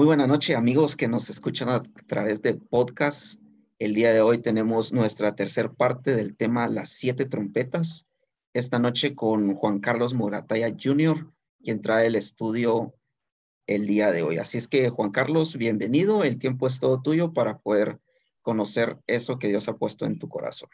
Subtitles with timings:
[0.00, 3.38] Muy buena noche, amigos que nos escuchan a través de podcast.
[3.78, 8.06] El día de hoy tenemos nuestra tercera parte del tema Las siete trompetas.
[8.54, 11.30] Esta noche con Juan Carlos Morataya Jr.,
[11.62, 12.94] quien trae el estudio
[13.66, 14.38] el día de hoy.
[14.38, 16.24] Así es que, Juan Carlos, bienvenido.
[16.24, 18.00] El tiempo es todo tuyo para poder
[18.40, 20.70] conocer eso que Dios ha puesto en tu corazón.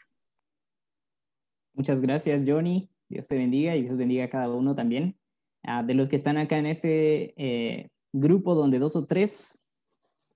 [1.73, 2.89] Muchas gracias, Johnny.
[3.09, 5.17] Dios te bendiga y Dios bendiga a cada uno también.
[5.63, 9.63] Ah, de los que están acá en este eh, grupo donde dos o tres.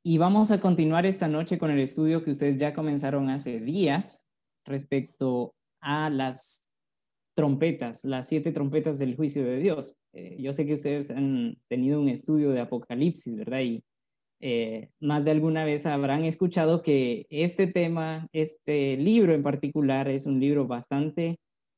[0.04, 4.26] Y vamos a continuar esta noche con el estudio que ustedes ya comenzaron hace días
[4.66, 6.66] respecto a las
[7.36, 9.96] trompetas, las siete trompetas del juicio de Dios.
[10.14, 13.62] Eh, yo sé que ustedes han tenido un estudio de Apocalipsis, ¿verdad?
[13.62, 13.84] Y
[14.40, 20.26] eh, más de alguna vez habrán escuchado que este tema, este libro en particular, es
[20.26, 21.38] un libro bastante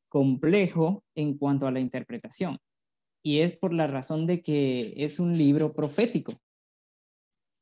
[0.10, 2.58] complejo en cuanto a la interpretación
[3.24, 6.34] y es por la razón de que es un libro profético.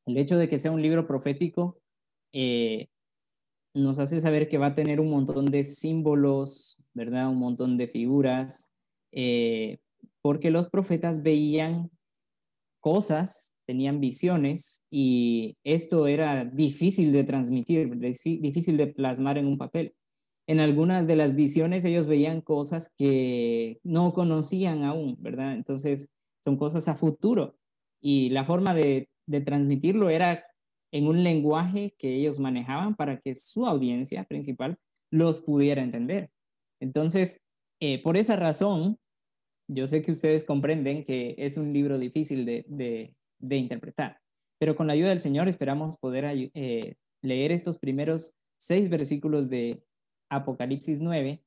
[0.04, 1.80] El hecho de que sea un libro profético
[2.32, 2.88] eh,
[3.72, 7.30] nos hace saber que va a tener un montón de símbolos, ¿verdad?
[7.30, 8.72] Un montón de figuras,
[9.12, 9.78] eh,
[10.20, 11.90] porque los profetas veían
[12.80, 19.94] cosas, tenían visiones y esto era difícil de transmitir, difícil de plasmar en un papel
[20.52, 25.54] en algunas de las visiones ellos veían cosas que no conocían aún, ¿verdad?
[25.54, 26.10] Entonces,
[26.44, 27.56] son cosas a futuro.
[28.02, 29.08] Y la forma de,
[29.46, 30.44] transmitirlo era
[30.92, 34.76] en un lenguaje que ellos manejaban para que su audiencia principal
[35.10, 36.30] los pudiera entender.
[36.82, 37.40] Entonces,
[37.80, 38.98] eh, por esa razón,
[39.68, 44.20] yo sé que ustedes comprenden que es un libro difícil de, interpretar,
[44.58, 49.82] pero con la ayuda del Señor esperamos poder eh, leer estos primeros seis versículos de,
[50.32, 51.42] Apocalipsis 9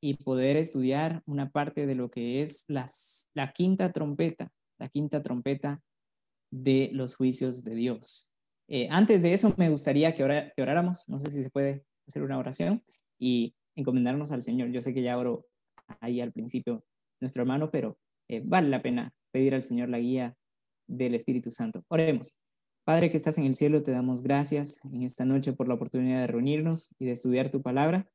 [0.00, 5.22] y poder estudiar una parte de lo que es las, la quinta trompeta, la quinta
[5.22, 5.82] trompeta
[6.50, 8.30] de los juicios de Dios.
[8.68, 10.22] Eh, antes de eso, me gustaría que,
[10.58, 12.82] oráramos, no sé si se puede hacer una oración
[13.18, 14.70] y encomendarnos al Señor.
[14.70, 15.46] Yo sé que ya oro
[16.00, 16.84] ahí al principio
[17.20, 20.36] nuestro hermano, pero eh, vale la pena pedir al Señor la guía
[20.86, 21.84] del Espíritu Santo.
[21.88, 22.36] Oremos.
[22.84, 26.20] Padre que estás en el cielo, te damos gracias en esta noche por la oportunidad
[26.20, 28.06] de reunirnos y de estudiar tu palabra.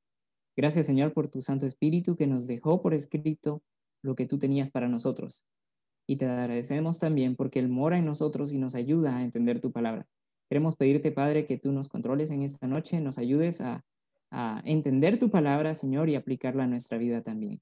[0.58, 3.64] Gracias, Señor, por tu Santo Espíritu que nos dejó por escrito
[4.04, 5.46] lo que tú tenías para nosotros.
[6.08, 9.72] Y te agradecemos también porque Él mora en nosotros y nos ayuda a entender tu
[9.72, 10.08] palabra.
[10.50, 13.86] Queremos pedirte, Padre, que tú nos controles en esta noche, nos ayudes a,
[14.66, 17.62] entender tu palabra, Señor, y aplicarla a nuestra vida también.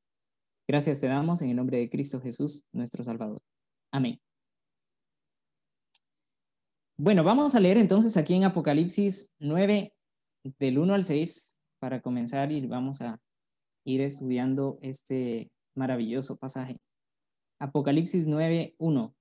[0.68, 3.42] Gracias te damos en el nombre de Cristo Jesús, nuestro Salvador.
[3.92, 4.20] Amén.
[6.98, 9.94] Bueno, vamos a leer entonces aquí en Apocalipsis 9,
[10.60, 13.20] del 1 al 6, para comenzar y vamos a
[13.86, 16.78] ir estudiando este maravilloso pasaje.
[17.60, 19.14] Apocalipsis 9:1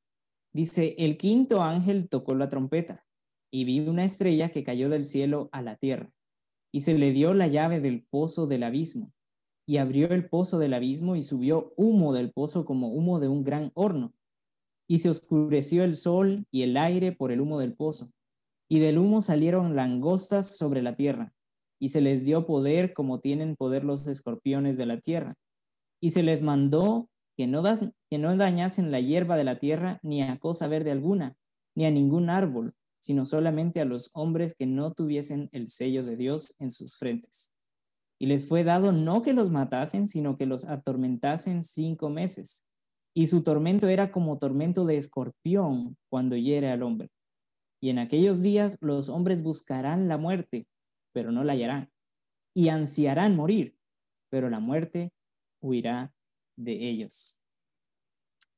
[0.53, 3.05] dice, el quinto ángel tocó la trompeta
[3.51, 6.13] y vi una estrella que cayó del cielo a la tierra
[6.73, 9.13] y se le dio la llave del pozo del abismo
[9.67, 13.45] y abrió el pozo del abismo y subió humo del pozo como humo de un
[13.45, 14.15] gran horno
[14.87, 18.11] y se oscureció el sol y el aire por el humo del pozo
[18.69, 21.35] y del humo salieron langostas sobre la tierra
[21.79, 25.35] y se les dio poder como tienen poder los escorpiones de la tierra.
[26.01, 27.63] Y se les mandó que no,
[28.11, 31.37] que no dañasen la hierba de la tierra ni a cosa verde alguna,
[31.77, 36.17] ni a ningún árbol, sino solamente a los hombres que no tuviesen el sello de
[36.17, 37.53] Dios en sus frentes.
[38.21, 42.65] Y les fue dado no que los matasen, sino que los atormentasen cinco meses.
[43.15, 47.11] Y su tormento era como tormento de escorpión cuando hiere al hombre.
[47.81, 50.67] Y en aquellos días los hombres buscarán la muerte,
[51.13, 51.91] pero no la hallarán.
[52.55, 53.77] Y ansiarán morir,
[54.31, 55.13] pero la muerte
[55.61, 56.15] huirá
[56.57, 57.39] de ellos.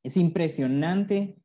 [0.03, 1.37] Es impresionante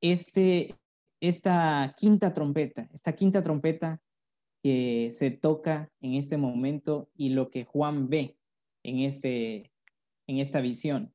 [0.00, 0.74] este,
[1.20, 4.00] esta quinta trompeta, esta quinta trompeta
[4.62, 8.36] que se toca en este momento y lo que Juan ve
[8.82, 9.72] en, este,
[10.26, 11.14] en esta visión.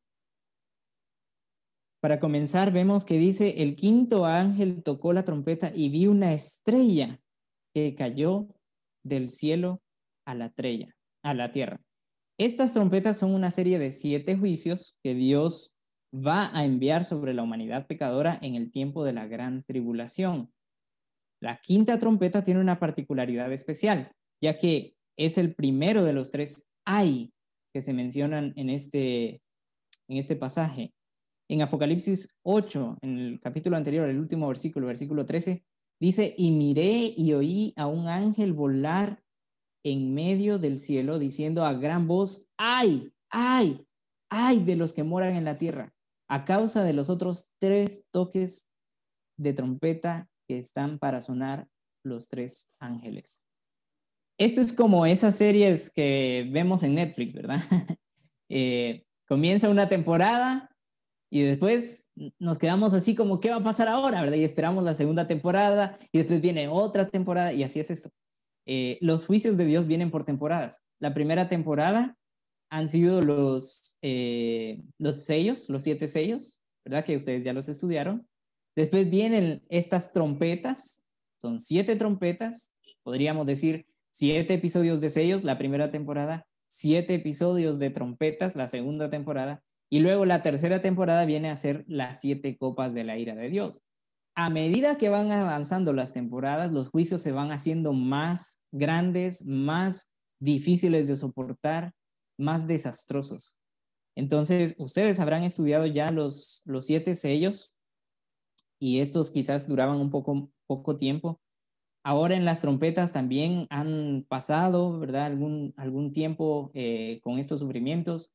[2.01, 7.19] Para comenzar, vemos que dice, el quinto ángel tocó la trompeta y vi una estrella
[7.73, 8.47] que cayó
[9.05, 9.81] del cielo
[10.25, 11.79] a la, trella, a la tierra.
[12.37, 15.75] Estas trompetas son una serie de siete juicios que Dios
[16.13, 20.51] va a enviar sobre la humanidad pecadora en el tiempo de la gran tribulación.
[21.41, 24.11] La quinta trompeta tiene una particularidad especial,
[24.41, 27.31] ya que es el primero de los tres ay
[27.73, 29.41] que se mencionan en este,
[30.07, 30.93] en este pasaje.
[31.47, 35.63] En Apocalipsis 8, en el capítulo anterior, el último versículo, versículo 13,
[35.99, 39.23] Dice, y miré y oí a un ángel volar
[39.83, 43.85] en medio del cielo diciendo a gran voz, ay, ay,
[44.29, 45.93] ay de los que moran en la tierra,
[46.27, 48.67] a causa de los otros tres toques
[49.37, 51.67] de trompeta que están para sonar
[52.03, 53.43] los tres ángeles.
[54.37, 57.59] Esto es como esas series que vemos en Netflix, ¿verdad?
[58.47, 60.74] Eh, comienza una temporada
[61.35, 64.21] y después nos quedamos así como, ¿qué va a pasar ahora?
[64.21, 64.37] ¿verdad?
[64.37, 68.09] Y esperamos la segunda temporada y después viene otra temporada y así es esto.
[68.65, 70.81] Eh, los juicios de Dios vienen por temporadas.
[70.97, 72.15] La primera temporada
[72.69, 77.03] han sido los, eh, los sellos, los siete sellos, ¿verdad?
[77.03, 78.25] Que ustedes ya los estudiaron.
[78.73, 81.03] Después vienen estas trompetas,
[81.41, 82.73] son siete trompetas,
[83.03, 89.09] podríamos decir siete episodios de sellos la primera temporada, siete episodios de trompetas la segunda
[89.09, 93.35] temporada, y luego la tercera temporada viene a ser las siete copas de la ira
[93.35, 93.83] de Dios.
[94.35, 100.11] A medida que van avanzando las temporadas, los juicios se van haciendo más grandes, más
[100.39, 101.93] difíciles de soportar,
[102.37, 103.57] más desastrosos.
[104.15, 107.73] Entonces, ustedes habrán estudiado ya los, los siete sellos
[108.79, 111.41] y estos quizás duraban un poco, poco tiempo.
[112.03, 115.25] Ahora en las trompetas también han pasado, ¿verdad?
[115.25, 118.31] Algún, algún tiempo eh, con estos sufrimientos.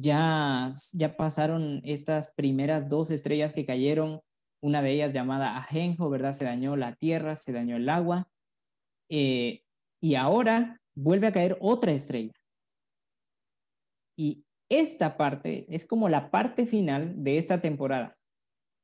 [0.00, 4.20] Ya, ya pasaron estas primeras dos estrellas que cayeron,
[4.62, 6.32] una de ellas llamada Ajenjo, ¿verdad?
[6.32, 8.28] Se dañó la tierra, se dañó el agua.
[9.08, 9.64] Eh,
[10.00, 12.32] y ahora vuelve a caer otra estrella.
[14.16, 18.16] Y esta parte es como la parte final de esta temporada.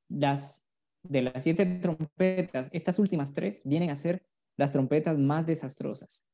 [0.09, 0.67] Las
[1.05, 4.27] de las siete trompetas, estas últimas tres vienen a ser
[4.57, 6.25] las trompetas más desastrosas.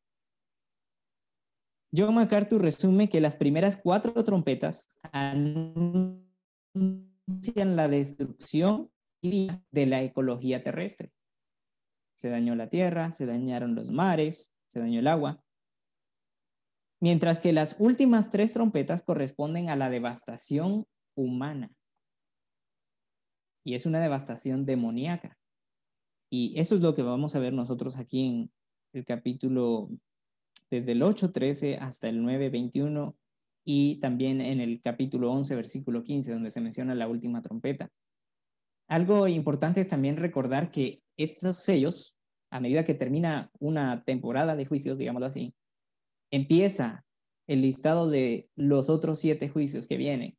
[1.94, 6.25] John MacArthur resume que las primeras cuatro trompetas anuncian
[7.76, 8.90] la destrucción
[9.22, 11.12] de la ecología terrestre.
[12.16, 15.42] Se dañó la tierra, se dañaron los mares, se dañó el agua.
[17.00, 20.86] Mientras que las últimas tres trompetas corresponden a la devastación
[21.16, 21.72] humana
[23.64, 25.38] y es una devastación demoníaca.
[26.31, 28.52] Y eso es lo que vamos a ver nosotros aquí en
[28.93, 29.90] el capítulo
[30.70, 33.17] desde el 8.13 hasta el 9.21
[33.64, 37.90] y también en el capítulo 11, versículo 15, donde se menciona la última trompeta.
[38.88, 42.17] Algo importante es también recordar que estos sellos,
[42.50, 45.55] a medida que termina una temporada de juicios, digámoslo así,
[46.32, 47.05] empieza
[47.46, 50.37] el listado de los otros siete juicios que vienen.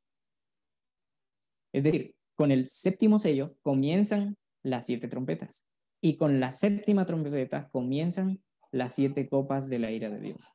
[1.74, 5.66] Es decir, con el séptimo sello comienzan las siete trompetas
[6.02, 10.52] y con la séptima trompeta comienzan las siete copas de la ira de Dios.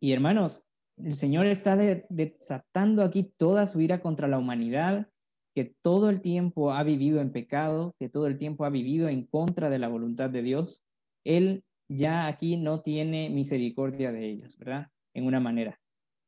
[0.00, 0.66] Y hermanos,
[0.96, 5.08] el Señor está desatando aquí toda su ira contra la humanidad,
[5.54, 9.26] que todo el tiempo ha vivido en pecado, que todo el tiempo ha vivido en
[9.26, 10.82] contra de la voluntad de Dios.
[11.24, 14.88] Él ya aquí no tiene misericordia de ellos, ¿verdad?
[15.14, 15.78] En una manera.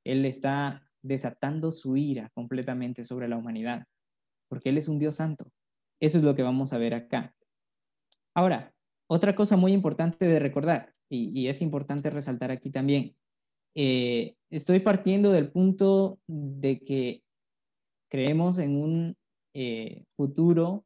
[0.05, 3.87] Él está desatando su ira completamente sobre la humanidad
[4.49, 5.51] porque Él es un Dios santo.
[6.01, 7.35] Eso es lo que vamos a ver acá.
[8.35, 8.74] Ahora,
[9.07, 13.15] otra cosa muy importante de recordar, y, es importante resaltar aquí también,
[13.77, 17.23] eh, estoy partiendo del punto de que
[18.11, 19.17] creemos en un
[19.55, 20.85] eh, futuro,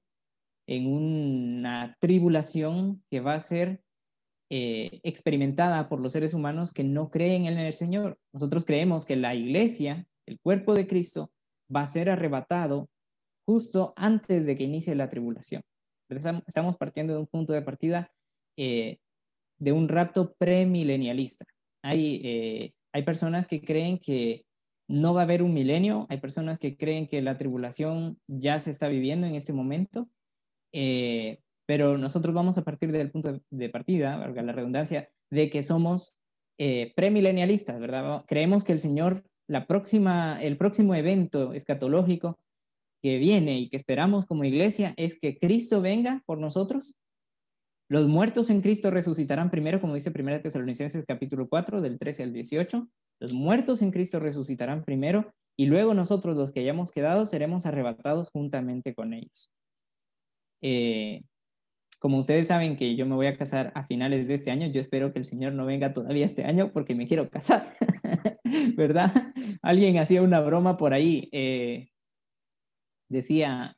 [0.67, 3.83] en una tribulación que va a ser
[4.51, 8.19] eh, experimentada por los seres humanos que no creen en el Señor.
[8.33, 11.31] Nosotros creemos que la iglesia, el cuerpo de Cristo,
[11.75, 12.89] va a ser arrebatado
[13.47, 15.63] justo antes de que inicie la tribulación.
[16.11, 18.11] Estamos partiendo de un punto de partida
[18.57, 18.99] eh,
[19.59, 21.45] de un rapto premilenialista.
[21.83, 24.45] Hay, eh, hay personas que creen que
[24.89, 28.71] no va a haber un milenio, hay personas que creen que la tribulación ya se
[28.71, 30.09] está viviendo en este momento,
[30.73, 35.63] eh, pero nosotros vamos a partir del punto de partida, valga la redundancia, de que
[35.63, 36.15] somos
[36.97, 38.25] premilenialistas, ¿verdad?
[38.27, 42.37] Creemos que el Señor, la próxima, el próximo evento escatológico
[43.03, 46.97] que viene y que esperamos como iglesia es que Cristo venga por nosotros.
[47.89, 52.33] Los muertos en Cristo resucitarán primero, como dice 1 Tesalonicenses capítulo 4, del 13 al
[52.33, 52.89] 18.
[53.21, 58.31] Los muertos en Cristo resucitarán primero y luego nosotros los que hayamos quedado seremos arrebatados
[58.31, 59.53] juntamente con ellos.
[60.63, 61.23] Eh,
[61.99, 64.81] como ustedes saben que yo me voy a casar a finales de este año, yo
[64.81, 67.75] espero que el Señor no venga todavía este año porque me quiero casar,
[68.77, 69.13] ¿verdad?
[69.63, 71.29] Alguien hacía una broma por ahí.
[71.33, 71.89] Eh,
[73.09, 73.77] decía,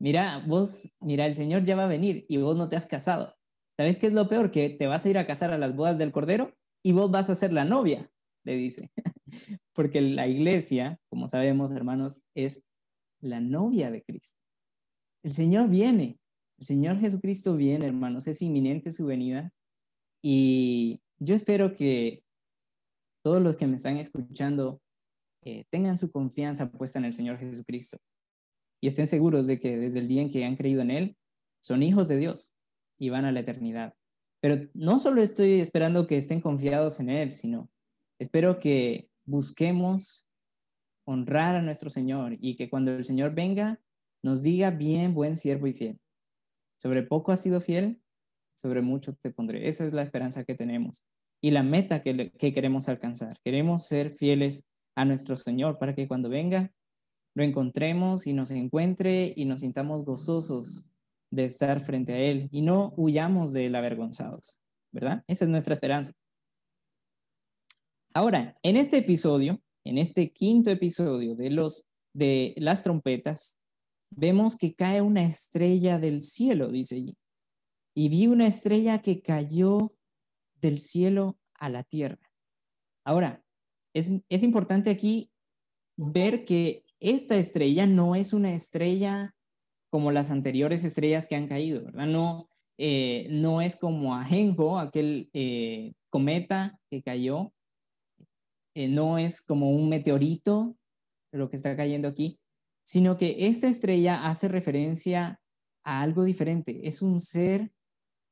[0.00, 3.36] mira, vos, mira, el Señor ya va a venir y vos no te has casado.
[3.76, 4.50] ¿Sabes qué es lo peor?
[4.50, 7.30] Que te vas a ir a casar a las bodas del Cordero y vos vas
[7.30, 8.10] a ser la novia,
[8.44, 8.90] le dice.
[9.74, 12.64] Porque la iglesia, como sabemos, hermanos, es
[13.20, 14.38] la novia de Cristo.
[15.22, 16.18] El Señor viene,
[16.58, 19.52] el Señor Jesucristo viene, hermanos, es inminente su venida.
[20.22, 22.22] Y yo espero que
[23.22, 24.80] todos los que me están escuchando
[25.42, 27.98] eh, tengan su confianza puesta en el Señor Jesucristo
[28.80, 31.16] y estén seguros de que desde el día en que han creído en Él,
[31.62, 32.54] son hijos de Dios
[32.98, 33.94] y van a la eternidad.
[34.40, 37.70] Pero no solo estoy esperando que estén confiados en Él, sino
[38.18, 40.28] espero que busquemos
[41.04, 43.80] honrar a nuestro Señor y que cuando el Señor venga
[44.22, 45.98] nos diga bien, buen siervo y fiel.
[46.78, 48.00] Sobre poco has sido fiel,
[48.54, 49.68] sobre mucho te pondré.
[49.68, 51.06] Esa es la esperanza que tenemos
[51.42, 53.38] y la meta que, que queremos alcanzar.
[53.42, 56.72] Queremos ser fieles a nuestro Señor para que cuando venga
[57.34, 60.84] lo encontremos y nos encuentre y nos sintamos gozosos
[61.30, 64.58] de estar frente a Él y no huyamos de él avergonzados,
[64.92, 65.22] ¿verdad?
[65.28, 66.12] Esa es nuestra esperanza.
[68.12, 73.58] Ahora, en este episodio, en este quinto episodio de los de las trompetas,
[74.10, 77.16] vemos que cae una estrella del cielo, dice allí.
[77.94, 79.94] Y vi una estrella que cayó
[80.60, 82.32] del cielo a la tierra.
[83.04, 83.44] Ahora,
[83.94, 85.30] es, es importante aquí
[85.96, 89.34] ver que esta estrella no es una estrella
[89.90, 92.06] como las anteriores estrellas que han caído, ¿verdad?
[92.06, 97.52] No, eh, no es como Ajenjo, aquel eh, cometa que cayó,
[98.74, 100.76] eh, no es como un meteorito
[101.32, 102.38] lo que está cayendo aquí,
[102.84, 105.40] sino que esta estrella hace referencia
[105.84, 106.86] a algo diferente.
[106.88, 107.72] Es un ser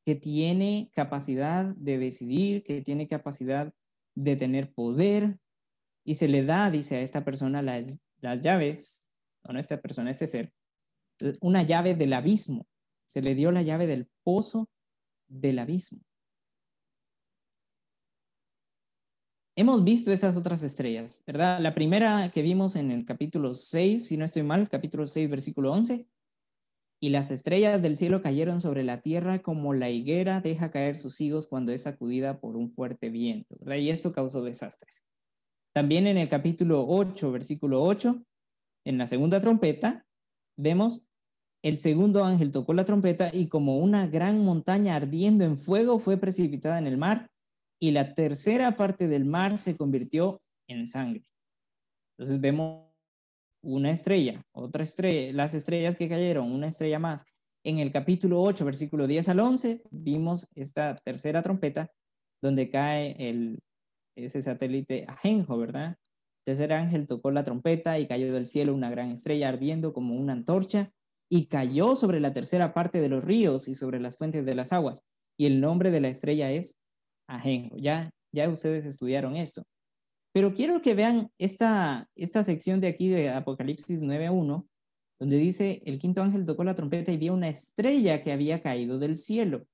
[0.05, 3.73] que tiene capacidad de decidir, que tiene capacidad
[4.17, 5.39] de tener poder
[6.05, 9.05] y se le da, dice a esta persona, las, las llaves,
[9.45, 10.53] o no esta persona, este ser,
[11.41, 12.67] una llave del abismo.
[13.07, 14.69] Se le dio la llave del pozo
[15.29, 16.01] del abismo.
[19.57, 21.59] Hemos visto estas otras estrellas, ¿verdad?
[21.61, 25.73] La primera que vimos en el capítulo 6, si no estoy mal, capítulo 6, versículo
[25.73, 26.07] 11.
[27.01, 31.21] Y las estrellas del cielo cayeron sobre la tierra como la higuera deja caer sus
[31.21, 33.77] higos cuando es sacudida por un fuerte viento, ¿verdad?
[33.77, 35.05] Y esto causó desastres.
[35.79, 38.21] También en el capítulo 8, versículo 8,
[38.85, 40.05] en la segunda trompeta,
[40.57, 41.05] vemos
[41.63, 46.17] el segundo ángel tocó la trompeta y como una gran montaña ardiendo en fuego fue
[46.17, 47.31] precipitada en el mar
[47.81, 51.23] y la tercera parte del mar se convirtió en sangre.
[52.17, 52.89] Entonces vemos
[53.63, 57.25] una estrella, otra estrella, las estrellas que cayeron, una estrella más.
[57.65, 61.89] En el capítulo 8, versículo 10 al 11, vimos esta tercera trompeta
[62.43, 63.61] donde cae el,
[64.25, 65.97] ese satélite Ajenjo, ¿verdad?
[66.45, 70.33] Tercer ángel tocó la trompeta y cayó del cielo una gran estrella ardiendo como una
[70.33, 70.93] antorcha
[71.31, 74.73] y cayó sobre la tercera parte de los ríos y sobre las fuentes de las
[74.73, 75.03] aguas.
[75.37, 76.79] Y el nombre de la estrella es
[77.29, 77.77] Ajenjo.
[77.77, 79.63] Ya, ya ustedes estudiaron esto.
[80.33, 84.67] Pero quiero que vean esta, esta sección de aquí de Apocalipsis 9.1,
[85.21, 88.99] donde dice, el quinto ángel tocó la trompeta y vio una estrella que había caído
[88.99, 89.67] del cielo.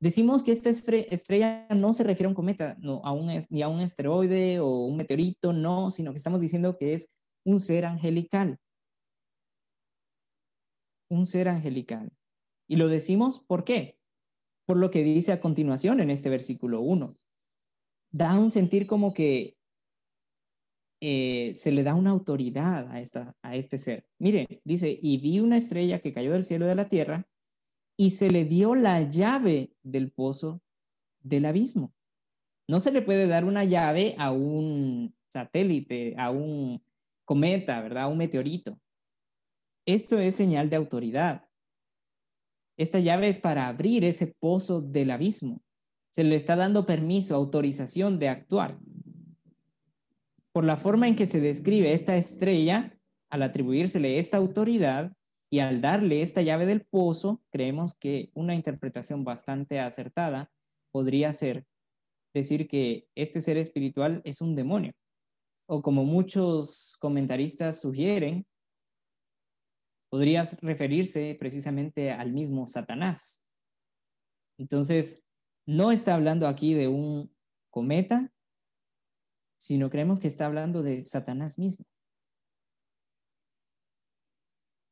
[0.00, 3.68] Decimos que esta estrella no se refiere a un cometa, no, a un, ni a
[3.68, 7.10] un asteroide o un meteorito, no, sino que estamos diciendo que es
[7.44, 8.60] un ser angelical
[11.08, 12.12] un ser angelical.
[12.68, 13.98] Y lo decimos ¿por qué?
[14.66, 17.14] Por lo que dice a continuación en este versículo 1.
[18.10, 19.56] Da un sentir como que
[21.00, 24.06] eh, se le da una autoridad a, esta, a este ser.
[24.18, 27.26] Miren, dice, y vi una estrella que cayó del cielo de la tierra
[28.00, 30.62] y se le dio la llave del pozo
[31.20, 31.92] del abismo.
[32.68, 36.80] No se le puede dar una llave a un satélite, a un
[37.24, 38.04] cometa, ¿verdad?
[38.04, 38.78] A un meteorito.
[39.84, 41.48] Esto es señal de autoridad.
[42.76, 45.60] Esta llave es para abrir ese pozo del abismo.
[46.10, 48.78] Se le está dando permiso, autorización de actuar.
[50.52, 52.96] Por la forma en que se describe esta estrella,
[53.28, 55.12] al atribuírsele esta autoridad
[55.50, 60.50] y al darle esta llave del pozo, creemos que una interpretación bastante acertada
[60.92, 61.66] podría ser
[62.34, 64.92] decir que este ser espiritual es un demonio.
[65.66, 68.46] O como muchos comentaristas sugieren,
[70.10, 73.44] podría referirse precisamente al mismo Satanás.
[74.58, 75.22] Entonces,
[75.66, 77.34] no está hablando aquí de un
[77.70, 78.32] cometa,
[79.58, 81.84] sino creemos que está hablando de Satanás mismo.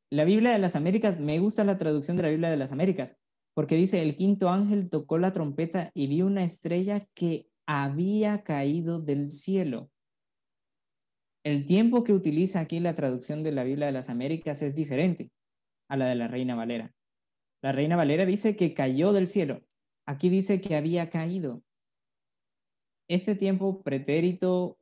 [0.09, 3.17] La Biblia de las Américas, me gusta la traducción de la Biblia de las Américas,
[3.53, 8.99] porque dice, el quinto ángel tocó la trompeta y vio una estrella que había caído
[9.01, 9.91] del cielo
[11.47, 15.31] el tiempo que utiliza aquí la traducción de la Biblia de las Américas es diferente
[15.87, 16.93] a la de la Reina Valera.
[17.63, 19.61] La Reina Valera dice que cayó del cielo.
[20.05, 21.63] Aquí dice que había caído.
[23.07, 24.77] Este tiempo pretérito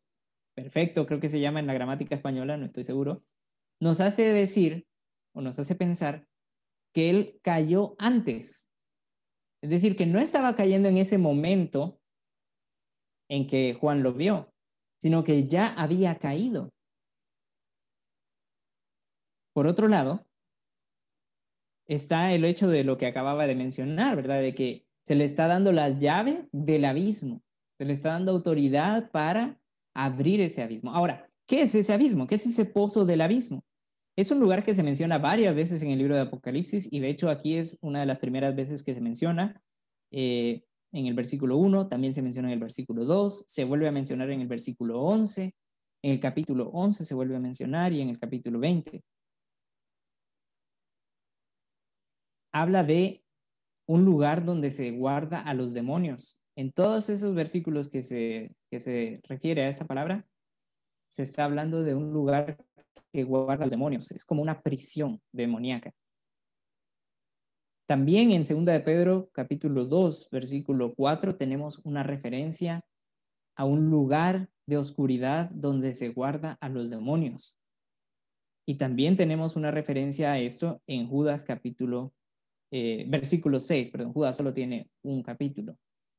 [0.55, 3.23] perfecto, creo que se llama en la gramática española, no estoy seguro,
[3.79, 4.87] nos hace decir
[5.35, 6.27] o nos hace pensar
[6.93, 8.71] que él cayó antes.
[9.61, 11.99] Es decir, que no estaba cayendo en ese momento
[13.29, 14.53] en que Juan lo vio,
[15.01, 16.71] sino que ya había caído.
[19.53, 20.25] Por otro lado,
[21.87, 24.41] está el hecho de lo que acababa de mencionar, ¿verdad?
[24.41, 27.43] De que se le está dando las llaves del abismo,
[27.77, 29.59] se le está dando autoridad para
[29.93, 30.91] abrir ese abismo.
[30.93, 32.27] Ahora, ¿qué es ese abismo?
[32.27, 33.63] ¿Qué es ese pozo del abismo?
[34.15, 37.09] Es un lugar que se menciona varias veces en el libro de Apocalipsis y de
[37.09, 39.61] hecho aquí es una de las primeras veces que se menciona.
[40.11, 43.91] Eh, en el versículo 1, también se menciona en el versículo 2, se vuelve a
[43.91, 45.53] mencionar en el versículo 11,
[46.03, 49.03] en el capítulo 11 se vuelve a mencionar y en el capítulo 20.
[52.53, 53.23] Habla de
[53.85, 56.41] un lugar donde se guarda a los demonios.
[56.55, 60.25] En todos esos versículos que se, que se refiere a esta palabra,
[61.09, 62.63] se está hablando de un lugar
[63.15, 64.11] que guarda los demonios.
[64.11, 65.93] Es como una prisión demoníaca.
[67.87, 72.83] También en 2 de Pedro, capítulo 2, versículo 4, tenemos una referencia
[73.55, 77.57] a un lugar de oscuridad donde se guarda a los demonios.
[78.67, 82.13] Y también tenemos una referencia a esto en Judas capítulo,
[82.71, 85.77] eh, versículo 6, perdón, Judas solo tiene un capítulo.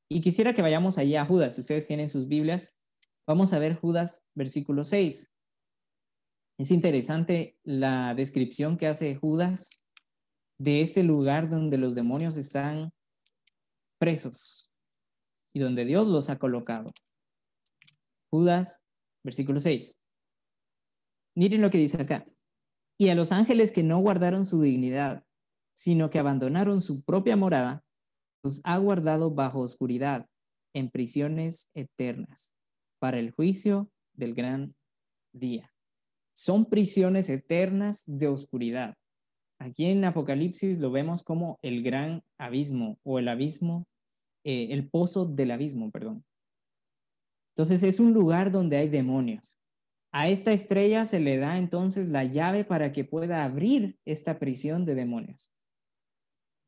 [0.09, 2.79] Y quisiera que vayamos allá a Judas, si ustedes tienen sus Biblias,
[3.27, 5.33] vamos a ver Judas versículo 6.
[6.59, 9.83] Es interesante la descripción que hace Judas
[10.59, 12.93] de este lugar donde los demonios están
[13.99, 14.71] presos
[15.53, 16.93] y donde Dios los ha colocado.
[18.31, 18.85] Judas,
[19.23, 20.01] versículo 6.
[21.35, 22.27] Miren lo que dice acá.
[22.99, 25.25] Y a los ángeles que no guardaron su dignidad,
[25.75, 27.85] sino que abandonaron su propia morada,
[28.43, 30.27] los ha guardado bajo oscuridad,
[30.75, 32.55] en prisiones eternas,
[32.99, 34.75] para el juicio del gran
[35.35, 35.76] día.
[36.37, 38.95] Son prisiones eternas de oscuridad.
[39.59, 43.87] Aquí en Apocalipsis lo vemos como el gran abismo o el abismo,
[44.45, 46.27] eh, el pozo del abismo, perdón.
[47.55, 49.59] Entonces es un lugar donde hay demonios.
[50.13, 54.85] A esta estrella se le da entonces la llave para que pueda abrir esta prisión
[54.85, 55.51] de demonios.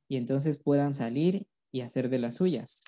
[0.08, 2.83] Y entonces puedan salir y hacer de las suyas.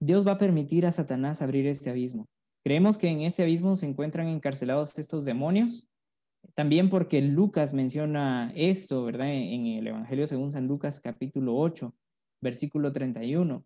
[0.00, 2.26] Dios va a permitir a Satanás abrir este abismo.
[2.64, 5.88] Creemos que en este abismo se encuentran encarcelados estos demonios,
[6.54, 9.32] también porque Lucas menciona esto, ¿verdad?
[9.32, 11.94] En el Evangelio según San Lucas capítulo 8,
[12.40, 13.64] versículo 31.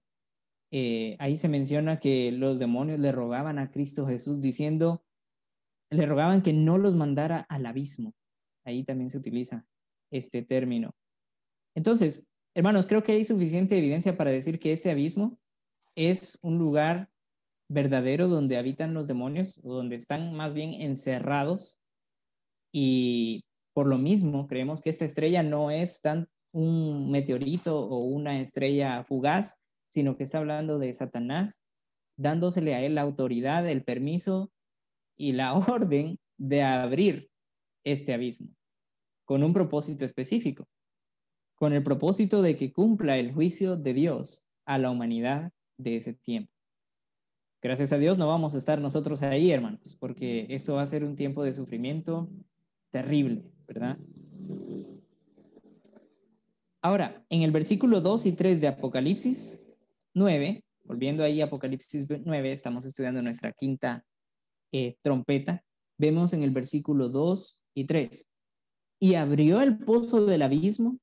[0.71, 5.05] Eh, ahí se menciona que los demonios le rogaban a Cristo Jesús diciendo,
[5.91, 8.15] le rogaban que no los mandara al abismo.
[8.65, 9.67] Ahí también se utiliza
[10.11, 10.95] este término.
[11.75, 15.39] Entonces, hermanos, creo que hay suficiente evidencia para decir que este abismo
[15.95, 17.12] es un lugar
[17.73, 21.81] verdadero donde habitan los demonios, o donde están más bien encerrados.
[22.73, 28.39] Y por lo mismo, creemos que esta estrella no es tan un meteorito o una
[28.39, 29.57] estrella fugaz,
[29.91, 31.63] sino que está hablando de Satanás,
[32.19, 34.53] dándosele a él la autoridad, el permiso
[35.17, 37.31] y la orden de abrir
[37.85, 38.49] este abismo,
[39.25, 40.69] con un propósito específico,
[41.57, 46.15] con el propósito de que cumpla el juicio de Dios a la humanidad de ese
[46.15, 46.52] tiempo.
[47.63, 51.05] Gracias a Dios no vamos a estar nosotros ahí, hermanos, porque esto va a ser
[51.05, 52.29] un tiempo de sufrimiento
[52.91, 53.99] terrible, ¿verdad?
[56.83, 59.61] Ahora, en el versículo 2 y 3 de Apocalipsis
[60.13, 64.05] 9, volviendo ahí a Apocalipsis 9, estamos estudiando nuestra quinta
[64.73, 65.63] eh, trompeta,
[65.97, 68.29] vemos en el versículo 2 y 3,
[68.99, 70.99] y abrió el pozo del abismo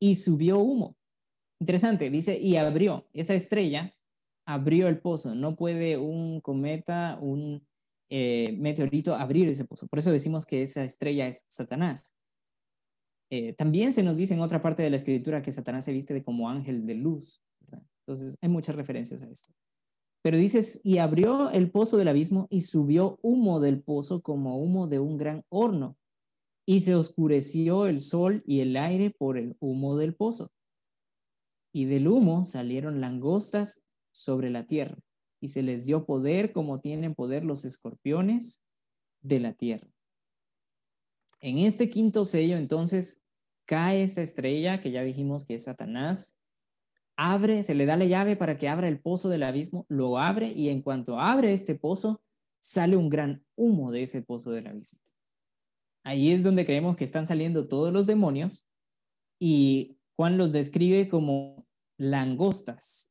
[0.00, 0.96] y subió humo.
[1.60, 3.94] Interesante, dice, y abrió esa estrella
[4.46, 5.34] abrió el pozo.
[5.34, 7.66] No puede un cometa, un
[8.10, 9.86] eh, meteorito abrir ese pozo.
[9.86, 12.14] Por eso decimos que esa estrella es Satanás.
[13.30, 16.22] Eh, también se nos dice en otra parte de la escritura que Satanás se viste
[16.22, 17.42] como ángel de luz.
[18.06, 19.52] Entonces hay muchas referencias a esto.
[20.22, 24.86] Pero dices, y abrió el pozo del abismo y subió humo del pozo como humo
[24.86, 25.96] de un gran horno.
[26.66, 30.50] Y se oscureció el sol y el aire por el humo del pozo.
[31.74, 33.83] Y del humo salieron langostas
[34.14, 34.98] sobre la tierra
[35.40, 38.64] y se les dio poder como tienen poder los escorpiones
[39.20, 39.88] de la tierra.
[41.40, 43.22] En este quinto sello, entonces,
[43.66, 46.38] cae esa estrella que ya dijimos que es Satanás,
[47.16, 50.52] abre, se le da la llave para que abra el pozo del abismo, lo abre
[50.52, 52.22] y en cuanto abre este pozo,
[52.60, 55.00] sale un gran humo de ese pozo del abismo.
[56.04, 58.66] Ahí es donde creemos que están saliendo todos los demonios
[59.38, 61.66] y Juan los describe como
[61.98, 63.10] langostas,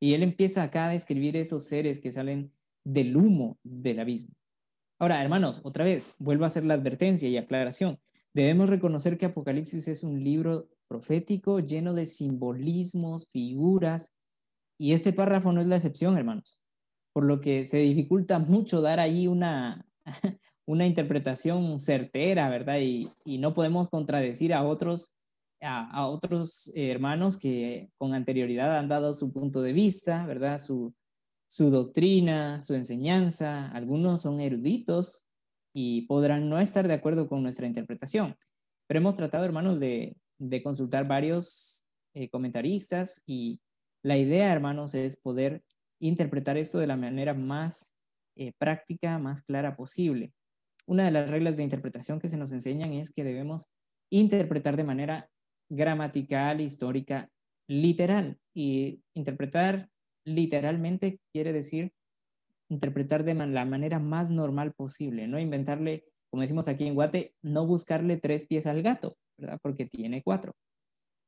[0.00, 2.52] y él empieza acá a describir esos seres que salen
[2.84, 4.34] del humo del abismo.
[4.98, 7.98] Ahora, hermanos, otra vez, vuelvo a hacer la advertencia y aclaración.
[8.32, 14.14] Debemos reconocer que Apocalipsis es un libro profético lleno de simbolismos, figuras,
[14.78, 16.62] y este párrafo no es la excepción, hermanos.
[17.12, 19.86] Por lo que se dificulta mucho dar ahí una,
[20.66, 22.78] una interpretación certera, ¿verdad?
[22.80, 25.14] Y, no podemos contradecir a otros,
[25.60, 30.58] a, otros hermanos que con anterioridad han dado su punto de vista, ¿verdad?
[30.58, 30.94] Su,
[31.48, 33.70] su doctrina, su enseñanza.
[33.72, 35.26] Algunos son eruditos
[35.74, 38.36] y podrán no estar de acuerdo con nuestra interpretación.
[38.86, 43.60] Pero hemos tratado, hermanos, de, de consultar varios eh, comentaristas y
[44.02, 45.62] la idea, hermanos, es poder
[46.00, 47.94] interpretar esto de la manera más
[48.36, 50.32] eh, práctica, más clara posible.
[50.86, 53.70] Una de las reglas de interpretación que se nos enseñan es que debemos
[54.10, 55.30] interpretar de manera
[55.70, 57.30] gramatical, histórica,
[57.66, 58.38] literal.
[58.54, 59.88] Y interpretar
[60.24, 61.92] literalmente quiere decir
[62.70, 67.66] interpretar de la manera más normal posible, no inventarle, como decimos aquí en Guate, no
[67.66, 69.58] buscarle tres pies al gato, ¿verdad?
[69.60, 70.52] Porque tiene cuatro.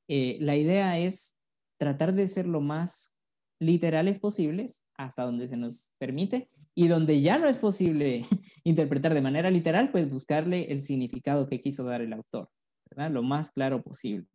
[0.09, 1.37] Eh, la idea es
[1.79, 3.17] tratar de ser lo más
[3.61, 8.25] literales posibles hasta donde se nos permite y donde ya no es posible
[8.65, 12.49] interpretar de manera literal, pues buscarle el significado que quiso dar el autor,
[12.97, 14.27] Lo más claro posible.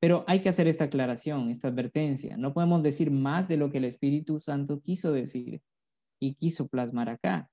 [0.00, 2.36] Pero hay que hacer esta aclaración, esta advertencia.
[2.36, 5.62] No podemos decir más de lo que el Espíritu Santo quiso decir
[6.20, 7.48] y quiso plasmar acá.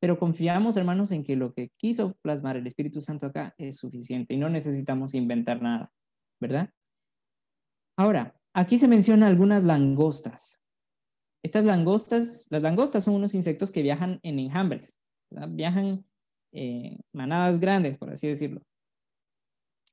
[0.00, 4.34] Pero confiamos, hermanos, en que lo que quiso plasmar el Espíritu Santo acá es suficiente
[4.34, 5.92] y no necesitamos inventar nada,
[6.40, 6.70] ¿verdad?
[7.96, 10.64] Ahora, aquí se menciona algunas langostas.
[11.44, 15.00] Estas langostas, las langostas son unos insectos que viajan en enjambres,
[15.50, 16.04] viajan
[16.52, 18.60] eh, manadas grandes, por así decirlo,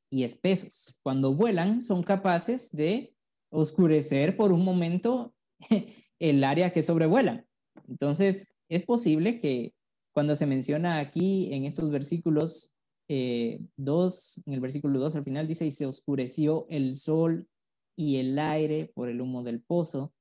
[0.10, 0.95] y espesos.
[1.04, 3.13] Cuando vuelan, son capaces de
[3.52, 5.34] oscurecer por un momento
[6.19, 7.45] el área que sobrevuelan.
[7.88, 9.74] Entonces, es posible que
[10.13, 12.74] cuando se menciona aquí en estos versículos
[13.08, 17.48] 2, eh, en el versículo 2 al final dice, y se oscureció el sol
[17.95, 20.13] y el aire por el humo del pozo,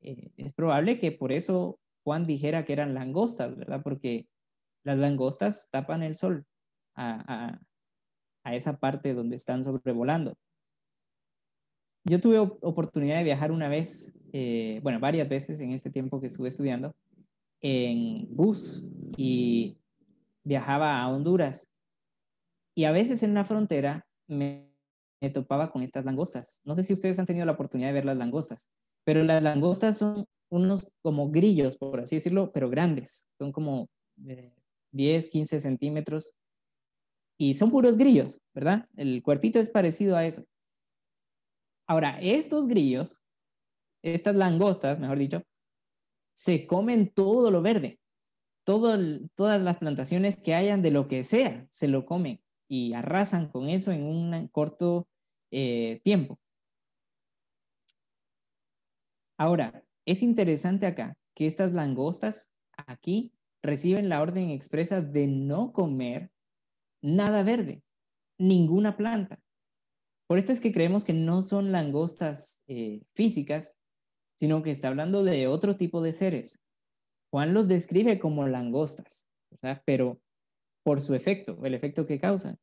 [0.00, 3.82] eh, es probable que por eso Juan dijera que eran langostas, ¿verdad?
[3.82, 4.28] Porque
[4.84, 6.44] las langostas tapan el sol
[6.94, 7.60] a,
[8.54, 10.36] esa parte donde están sobrevolando.
[12.04, 16.28] Yo tuve oportunidad de viajar una vez, eh, bueno, varias veces en este tiempo que
[16.28, 16.94] estuve estudiando,
[17.60, 18.84] en bus
[19.16, 19.76] y
[20.44, 21.72] viajaba a Honduras.
[22.76, 24.70] Y a veces en una frontera me,
[25.32, 26.60] topaba con estas langostas.
[26.62, 28.70] No sé si ustedes han tenido la oportunidad de ver las langostas,
[29.02, 33.26] pero las langostas son unos como grillos, por así decirlo, pero grandes.
[33.38, 33.88] Son como
[34.92, 36.36] 10, 15 centímetros
[37.38, 38.88] y son puros grillos, ¿verdad?
[38.96, 40.44] El cuerpito es parecido a eso.
[41.86, 43.22] Ahora, estos grillos,
[44.02, 45.42] estas langostas, mejor dicho,
[46.34, 48.00] se comen todo lo verde.
[48.64, 53.68] Todas las plantaciones que hayan de lo que sea, se lo comen y arrasan con
[53.68, 55.06] eso en un corto
[55.52, 56.40] eh, tiempo.
[59.38, 66.30] Ahora, es interesante acá que estas langostas aquí reciben la orden expresa de no comer
[67.06, 67.82] nada verde,
[68.38, 69.40] ninguna planta.
[70.26, 73.78] Por esto es que creemos que no son langostas eh, físicas,
[74.36, 76.60] sino que está hablando de otro tipo de seres.
[77.30, 79.26] Juan los describe como langostas,
[79.84, 80.20] pero
[80.82, 82.58] por su efecto, el efecto que causan.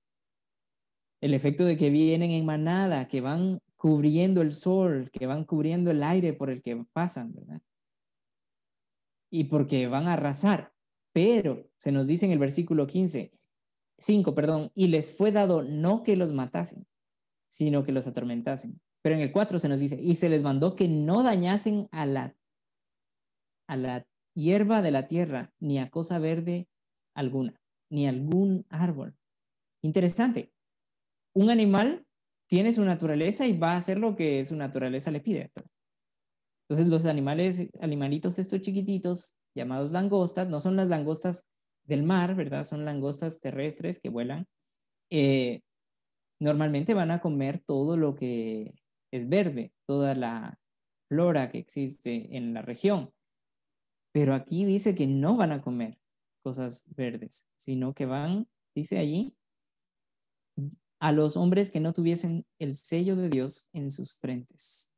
[1.22, 5.92] El efecto de que vienen en manada, que van cubriendo el sol, que van cubriendo
[5.92, 7.62] el aire por el que pasan, ¿verdad?
[9.32, 10.74] Y porque van a arrasar.
[11.14, 13.32] Pero se nos dice en el versículo 15,
[14.00, 16.86] 5, perdón, y les fue dado no que los matasen,
[17.50, 18.82] sino que los atormentasen.
[19.02, 22.06] Pero en el 4 se nos dice, y se les mandó que no dañasen a
[22.06, 22.36] la,
[23.68, 26.68] a la hierba de la tierra, ni a cosa verde
[27.16, 29.16] alguna, ni algún árbol.
[29.84, 30.52] Interesante.
[31.36, 32.06] Un animal
[32.48, 35.52] tiene su naturaleza y va a hacer lo que su naturaleza le pide.
[36.68, 41.48] Entonces los animales, animalitos estos chiquititos, llamados langostas, no son las langostas
[41.86, 42.64] del mar, ¿verdad?
[42.64, 44.48] Son langostas terrestres que vuelan.
[45.10, 45.62] Eh,
[46.40, 48.76] normalmente van a comer todo lo que
[49.12, 50.60] es verde, toda la
[51.10, 53.14] flora que existe en la región.
[54.14, 55.98] Pero aquí dice que no van a comer
[56.44, 59.36] cosas verdes, sino que van, dice allí,
[61.00, 64.94] a los hombres que no tuviesen el sello de Dios en sus frentes.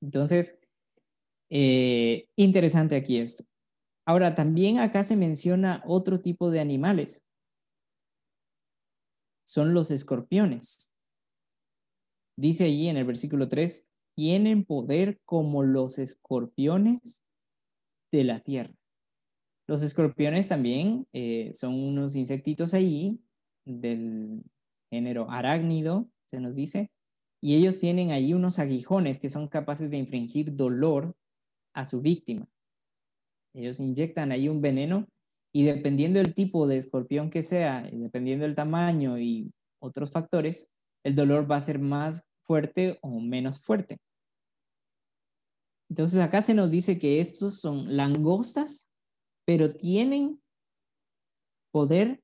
[0.00, 0.60] Entonces,
[1.50, 3.44] eh, interesante aquí esto.
[4.08, 7.26] Ahora, también acá se menciona otro tipo de animales.
[9.46, 10.90] Son los escorpiones.
[12.34, 17.26] Dice allí en el versículo 3, tienen poder como los escorpiones
[18.10, 18.72] de la tierra.
[19.66, 23.20] Los escorpiones también eh, son unos insectitos allí
[23.66, 24.42] del
[24.90, 26.90] género arácnido, se nos dice,
[27.42, 31.14] y ellos tienen allí unos aguijones que son capaces de infringir dolor
[31.74, 32.48] a su víctima.
[33.54, 35.06] Ellos inyectan ahí un veneno
[35.52, 40.70] Y dependiendo del tipo de escorpión que sea, dependiendo del tamaño y otros factores,
[41.04, 43.98] el dolor va a ser más fuerte o menos fuerte.
[45.90, 48.90] Entonces acá se nos dice que estos son langostas,
[49.46, 50.40] pero tienen
[51.72, 52.22] poder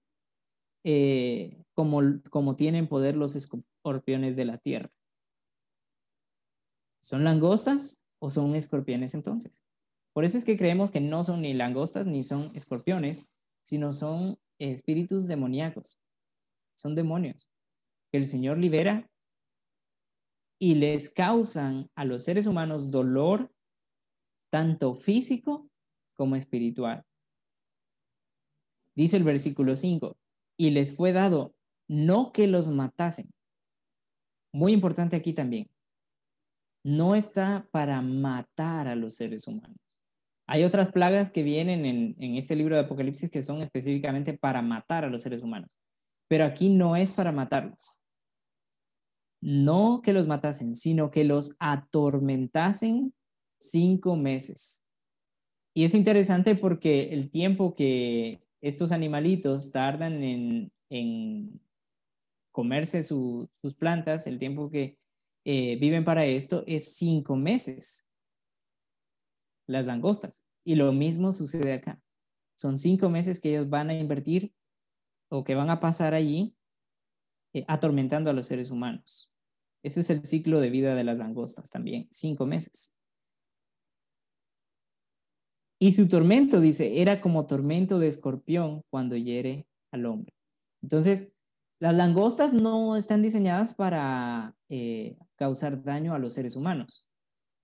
[0.84, 4.90] eh, como, como tienen poder los escorpiones de la tierra.
[7.02, 9.64] ¿Son langostas o son escorpiones entonces?
[10.14, 13.28] Por eso es que creemos que no son ni langostas ni son escorpiones,
[13.64, 16.00] sino son espíritus demoníacos.
[16.76, 17.50] Son demonios
[18.10, 19.10] que el Señor libera
[20.60, 23.52] y les causan a los seres humanos dolor
[24.50, 25.68] tanto físico
[26.14, 27.04] como espiritual.
[28.94, 30.16] Dice el versículo 5,
[30.56, 31.56] y les fue dado
[31.88, 33.30] no que los matasen.
[34.52, 35.68] Muy importante aquí también.
[36.84, 39.83] No está para matar a los seres humanos.
[40.46, 45.04] Hay otras plagas que vienen en, este libro de Apocalipsis que son específicamente para matar
[45.04, 45.78] a los seres humanos.
[46.28, 47.96] Pero aquí no es para matarlos.
[49.40, 53.14] No que los matasen, sino que los atormentasen
[53.58, 54.82] cinco meses.
[55.74, 61.60] Y es interesante porque el tiempo que estos animalitos tardan en,
[62.52, 64.96] comerse sus plantas, el tiempo que
[65.44, 68.06] eh, viven para esto es cinco meses.
[69.66, 70.44] Las langostas.
[70.64, 72.00] Y lo mismo sucede acá.
[72.56, 74.54] Son cinco meses que ellos van a invertir
[75.28, 76.56] o que van a pasar allí
[77.52, 79.30] eh, atormentando a los seres humanos.
[79.82, 82.94] Ese es el ciclo de vida de las langostas también, cinco meses.
[85.78, 90.34] Y su tormento, dice, era como tormento de escorpión cuando hiere al hombre.
[90.82, 91.32] Entonces,
[91.80, 97.03] las langostas no están diseñadas para eh, causar daño a los seres humanos.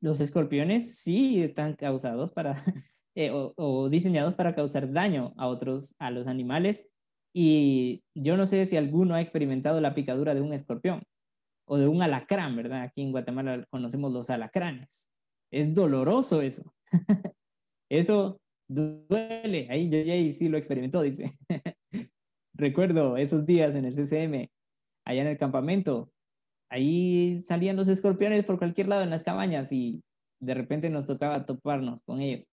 [0.00, 2.52] Los escorpiones sí están causados para,
[3.14, 6.90] eh, o, diseñados para causar daño a otros, a los animales.
[7.34, 11.02] Y yo no sé si alguno ha experimentado la picadura de un escorpión
[11.66, 12.82] o de un alacrán, ¿verdad?
[12.82, 15.10] Aquí en Guatemala conocemos los alacranes.
[15.52, 16.74] Es doloroso eso.
[17.88, 19.66] Eso duele.
[19.70, 21.32] Ahí yo sí lo experimentó, dice.
[22.54, 24.48] Recuerdo esos días en el CCM,
[25.04, 26.12] allá en el campamento.
[26.70, 30.02] Ahí salían los escorpiones por cualquier lado en las cabañas y
[30.40, 32.48] de repente nos tocaba toparnos con ellos.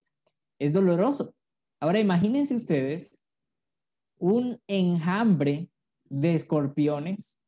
[0.58, 1.34] Es doloroso.
[1.80, 3.20] Ahora imagínense ustedes
[4.18, 5.68] un enjambre
[6.04, 7.38] de escorpiones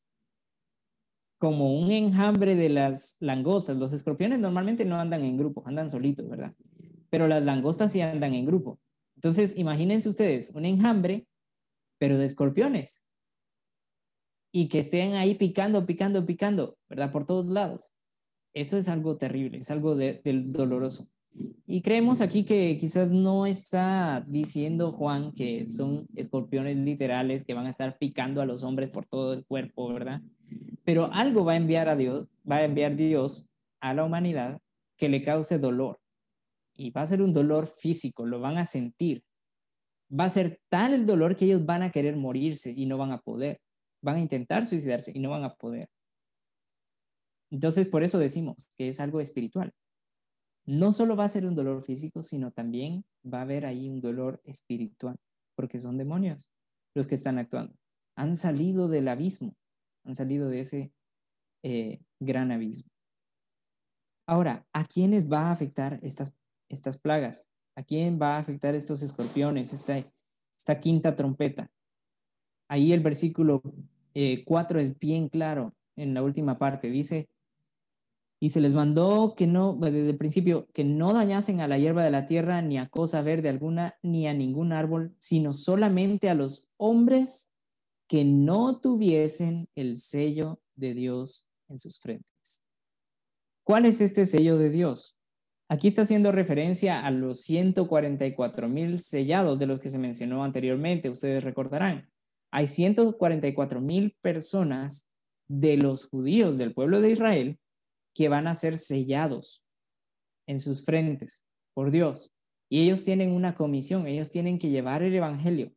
[1.38, 3.76] como un enjambre de las langostas.
[3.76, 6.54] Los escorpiones normalmente no andan en grupo, andan solitos, ¿verdad?
[7.10, 8.78] pero las langostas sí andan en grupo.
[9.16, 11.26] Entonces, imagínense ustedes un enjambre,
[11.98, 13.02] pero de escorpiones.
[14.52, 17.12] Y que estén ahí picando, picando, picando, ¿verdad?
[17.12, 17.92] Por todos lados.
[18.52, 21.08] Eso es algo terrible, es algo de, doloroso.
[21.66, 27.66] Y creemos aquí que quizás no está diciendo Juan que son escorpiones literales que van
[27.66, 30.20] a estar picando a los hombres por todo el cuerpo, ¿verdad?
[30.84, 33.46] Pero algo va a enviar a Dios, va a enviar Dios
[33.80, 34.60] a la humanidad
[34.96, 36.00] que le cause dolor
[36.80, 39.22] y va a ser un dolor físico, lo van a sentir.
[40.12, 43.12] Va a ser tal el dolor que ellos van a querer morirse y no van
[43.12, 43.60] a poder.
[44.02, 45.88] Van a intentar suicidarse y no van a poder.
[47.50, 49.72] Entonces, por eso decimos que es algo espiritual.
[50.66, 54.00] No solo va a ser un dolor físico, sino también va a haber ahí un
[54.00, 55.16] dolor espiritual,
[55.56, 56.50] porque son demonios
[56.94, 57.74] los que están actuando.
[58.16, 59.56] Han salido del abismo,
[60.04, 60.92] han salido de ese
[61.64, 62.90] eh, gran abismo.
[64.28, 66.32] Ahora, ¿a quiénes va a afectar estas
[66.70, 67.46] estas plagas?
[67.76, 69.98] ¿A quién va a afectar estos escorpiones, esta,
[70.56, 71.70] esta quinta trompeta?
[72.70, 73.62] Ahí el versículo
[74.44, 76.88] 4 eh, es bien claro en la última parte.
[76.88, 77.28] Dice,
[78.38, 82.04] y se les mandó que no, desde el principio, que no dañasen a la hierba
[82.04, 86.36] de la tierra, ni a cosa verde alguna, ni a ningún árbol, sino solamente a
[86.36, 87.50] los hombres
[88.06, 92.62] que no tuviesen el sello de Dios en sus frentes.
[93.64, 95.16] ¿Cuál es este sello de Dios?
[95.68, 101.10] Aquí está haciendo referencia a los 144 mil sellados de los que se mencionó anteriormente,
[101.10, 102.09] ustedes recordarán.
[102.50, 105.08] Hay 144 mil personas
[105.48, 107.58] de los judíos del pueblo de Israel
[108.14, 109.64] que van a ser sellados
[110.46, 112.32] en sus frentes por Dios.
[112.68, 115.72] Y ellos tienen una comisión, ellos tienen que llevar el Evangelio.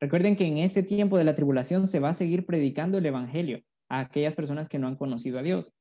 [0.00, 3.62] Recuerden que en este tiempo de la tribulación se va a seguir predicando el Evangelio
[3.88, 5.72] a aquellas personas que no han conocido a Dios.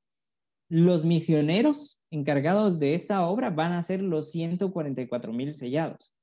[0.69, 6.14] Los misioneros encargados de esta obra van a ser los 144 mil sellados.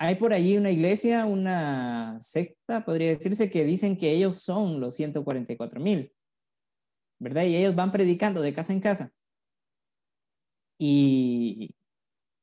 [0.00, 4.94] Hay por allí una iglesia, una secta, podría decirse, que dicen que ellos son los
[4.94, 6.12] 144 mil,
[7.18, 7.44] ¿verdad?
[7.44, 9.12] Y ellos van predicando de casa en casa.
[10.78, 11.74] Y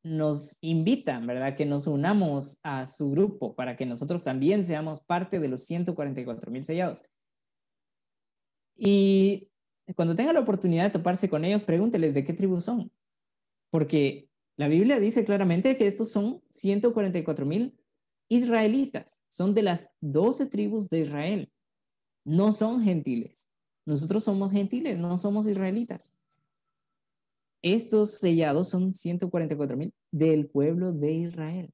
[0.03, 1.55] nos invita, ¿verdad?
[1.55, 6.51] Que nos unamos a su grupo para que nosotros también seamos parte de los 144
[6.51, 7.05] mil sellados.
[8.75, 9.49] Y
[9.95, 12.91] cuando tenga la oportunidad de toparse con ellos, pregúnteles de qué tribu son.
[13.71, 17.77] Porque la Biblia dice claramente que estos son 144 mil
[18.29, 21.51] israelitas, son de las 12 tribus de Israel,
[22.23, 23.49] no son gentiles.
[23.85, 26.11] Nosotros somos gentiles, no somos israelitas.
[27.61, 31.73] Estos sellados son 144 mil del pueblo de Israel.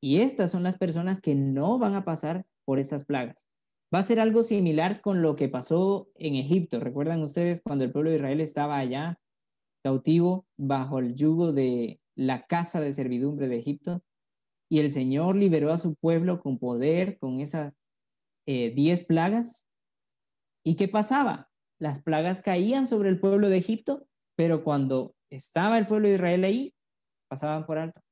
[0.00, 3.48] Y estas son las personas que no van a pasar por estas plagas.
[3.92, 6.78] Va a ser algo similar con lo que pasó en Egipto.
[6.78, 9.18] ¿Recuerdan ustedes cuando el pueblo de Israel estaba allá
[9.88, 14.02] cautivo bajo el yugo de la casa de servidumbre de Egipto?
[14.70, 17.72] Y el Señor liberó a su pueblo con poder, con esas
[18.46, 19.66] eh, diez plagas.
[20.62, 21.50] ¿Y qué pasaba?
[21.80, 26.44] Las plagas caían sobre el pueblo de Egipto, pero cuando estaba el pueblo de Israel
[26.44, 26.74] ahí,
[27.30, 28.02] pasaban por alto.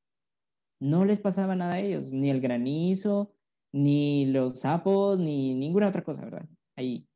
[0.80, 3.34] No les pasaba nada a ellos, ni el granizo,
[3.74, 6.48] ni los sapos, ni ninguna otra cosa, ¿verdad?
[6.74, 7.06] Ahí.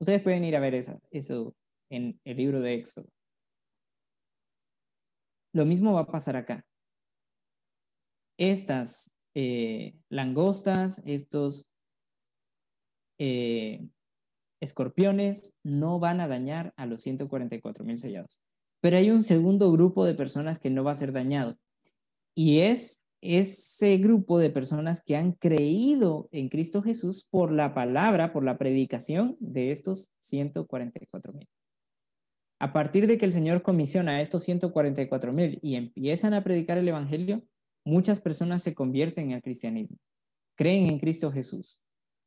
[0.00, 1.54] Ustedes pueden ir a ver eso
[1.90, 3.08] en el libro de Éxodo.
[5.52, 6.64] Lo mismo va a pasar acá.
[8.38, 11.68] Estas eh, langostas, estos
[13.18, 13.86] eh,
[14.60, 18.40] escorpiones no van a dañar a los 144 mil sellados.
[18.80, 21.58] Pero hay un segundo grupo de personas que no va a ser dañado.
[22.34, 28.32] Y es ese grupo de personas que han creído en Cristo Jesús por la palabra,
[28.32, 31.48] por la predicación de estos 144 mil.
[32.62, 36.78] A partir de que el Señor comisiona a estos 144 mil y empiezan a predicar
[36.78, 37.42] el Evangelio,
[37.84, 39.96] muchas personas se convierten al cristianismo,
[40.56, 41.80] creen en Cristo Jesús.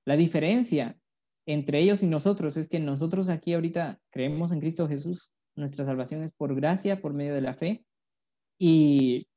[0.04, 1.00] La diferencia
[1.46, 6.22] entre ellos y nosotros es que nosotros aquí ahorita creemos en Cristo Jesús, nuestra salvación
[6.22, 7.86] es por gracia, por medio de la fe,
[8.60, 9.30] y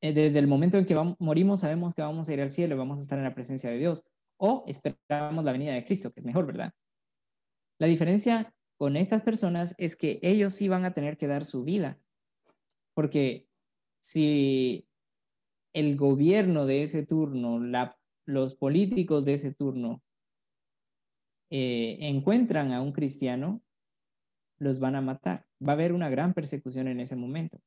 [0.00, 3.00] eh, desde el momento en que morimos sabemos que vamos a ir al cielo vamos
[3.00, 4.02] a estar en la presencia de Dios,
[4.38, 6.72] o esperamos la venida de Cristo, que es mejor, ¿verdad?
[7.78, 11.64] La diferencia con estas personas es que ellos sí van a tener que dar su
[11.64, 12.00] vida,
[12.94, 13.46] porque
[14.00, 14.88] si
[15.74, 17.60] el gobierno de ese turno,
[18.24, 20.02] los políticos de ese turno
[21.50, 23.60] eh, encuentran a un cristiano,
[24.58, 25.46] los van a matar.
[25.62, 27.60] Va a haber una gran persecución en ese momento.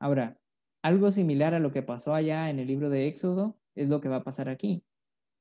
[0.00, 0.40] Ahora,
[0.82, 4.08] algo similar a lo que pasó allá en el libro de Éxodo es lo que
[4.08, 4.82] va a pasar aquí.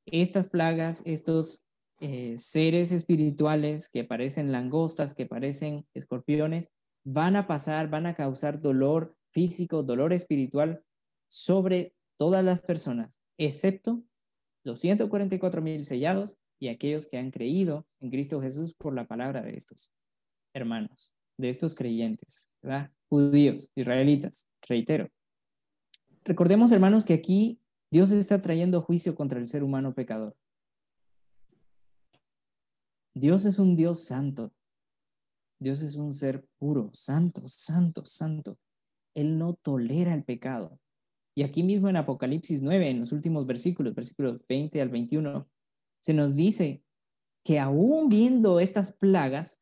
[0.06, 1.67] Estas plagas, estos
[2.00, 6.72] eh, seres espirituales que parecen langostas, que parecen escorpiones,
[7.04, 10.84] van a pasar, van a causar dolor físico, dolor espiritual
[11.30, 14.04] sobre todas las personas, excepto
[14.64, 19.42] los 144 mil sellados y aquellos que han creído en Cristo Jesús por la palabra
[19.42, 19.92] de estos
[20.54, 22.92] hermanos, de estos creyentes, ¿verdad?
[23.10, 25.08] Judíos, israelitas, reitero.
[26.26, 30.36] Recordemos, hermanos, que aquí Dios está trayendo juicio contra el ser humano pecador.
[33.18, 34.54] Dios es un Dios santo.
[35.60, 38.60] Dios es un ser puro, santo, santo, santo.
[39.16, 40.80] Él no tolera el pecado.
[41.36, 45.48] Y aquí mismo en Apocalipsis 9, en los últimos versículos, versículos 20 al 21,
[46.00, 46.84] se nos dice
[47.44, 49.62] que aún viendo estas plagas,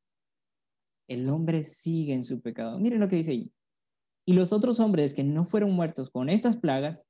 [1.07, 2.79] el hombre sigue en su pecado.
[2.79, 3.53] Miren lo que dice ahí.
[4.25, 7.07] Y los otros hombres que no fueron muertos con estas plagas,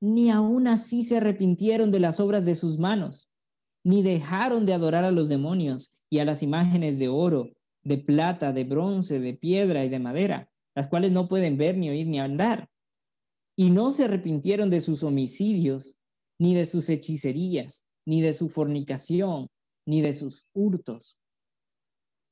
[0.00, 3.33] ni aún así se arrepintieron de las obras de sus manos,
[3.84, 7.50] ni dejaron de adorar a los demonios y a las imágenes de oro,
[7.82, 11.90] de plata, de bronce, de piedra y de madera, las cuales no pueden ver, ni
[11.90, 12.70] oír, ni andar.
[13.56, 15.96] Y no se arrepintieron de sus homicidios,
[16.38, 19.48] ni de sus hechicerías, ni de su fornicación,
[19.86, 21.18] ni de sus hurtos.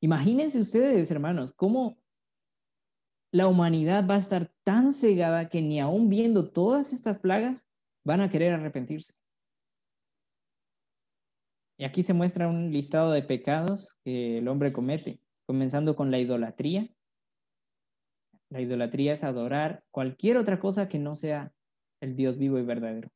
[0.00, 1.98] Imagínense ustedes, hermanos, cómo
[3.30, 7.68] la humanidad va a estar tan cegada que ni aún viendo todas estas plagas
[8.04, 9.14] van a querer arrepentirse.
[11.82, 16.20] Y aquí se muestra un listado de pecados que el hombre comete, comenzando con la
[16.20, 16.88] idolatría.
[18.50, 21.52] La idolatría es adorar cualquier otra cosa que no sea
[22.00, 23.10] el Dios vivo y verdadero.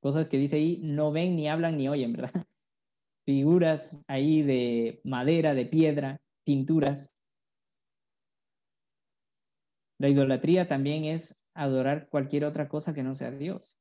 [0.00, 2.30] Cosas que dice ahí, no ven, ni hablan, ni oyen, ¿verdad?
[3.26, 7.14] Figuras ahí de madera, de piedra, pinturas.
[9.98, 13.76] La idolatría también es adorar cualquier otra cosa que no sea Dios.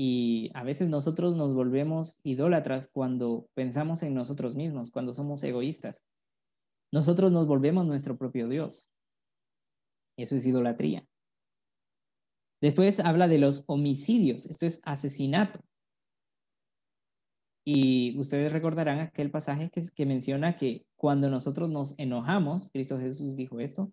[0.00, 6.04] Y a veces nosotros nos volvemos idólatras cuando pensamos en nosotros mismos, cuando somos egoístas.
[6.92, 8.92] Nosotros nos volvemos nuestro propio Dios.
[10.16, 11.04] Eso es idolatría.
[12.60, 15.58] Después habla de los homicidios, esto es asesinato.
[17.66, 23.34] Y ustedes recordarán aquel pasaje que, que menciona que cuando nosotros nos enojamos, Cristo Jesús
[23.34, 23.92] dijo esto,